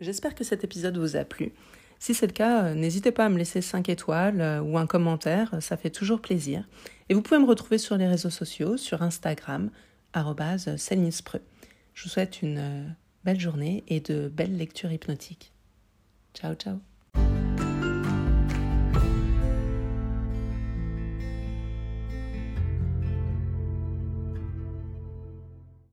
J'espère 0.00 0.34
que 0.34 0.44
cet 0.44 0.64
épisode 0.64 0.98
vous 0.98 1.16
a 1.16 1.24
plu. 1.24 1.52
Si 2.00 2.14
c'est 2.14 2.26
le 2.26 2.32
cas, 2.32 2.64
euh, 2.64 2.74
n'hésitez 2.74 3.12
pas 3.12 3.26
à 3.26 3.28
me 3.28 3.38
laisser 3.38 3.60
5 3.60 3.88
étoiles 3.88 4.40
euh, 4.40 4.60
ou 4.60 4.76
un 4.76 4.86
commentaire, 4.86 5.54
ça 5.60 5.76
fait 5.76 5.90
toujours 5.90 6.20
plaisir. 6.20 6.64
Et 7.08 7.14
vous 7.14 7.22
pouvez 7.22 7.38
me 7.38 7.46
retrouver 7.46 7.78
sur 7.78 7.96
les 7.96 8.08
réseaux 8.08 8.30
sociaux, 8.30 8.76
sur 8.76 9.02
Instagram. 9.02 9.70
Je 11.94 12.04
vous 12.04 12.08
souhaite 12.08 12.42
une 12.42 12.58
euh, 12.58 12.88
belle 13.24 13.40
journée 13.40 13.84
et 13.88 14.00
de 14.00 14.28
belles 14.28 14.56
lectures 14.56 14.92
hypnotiques. 14.92 15.52
Ciao 16.34 16.54
ciao 16.54 16.91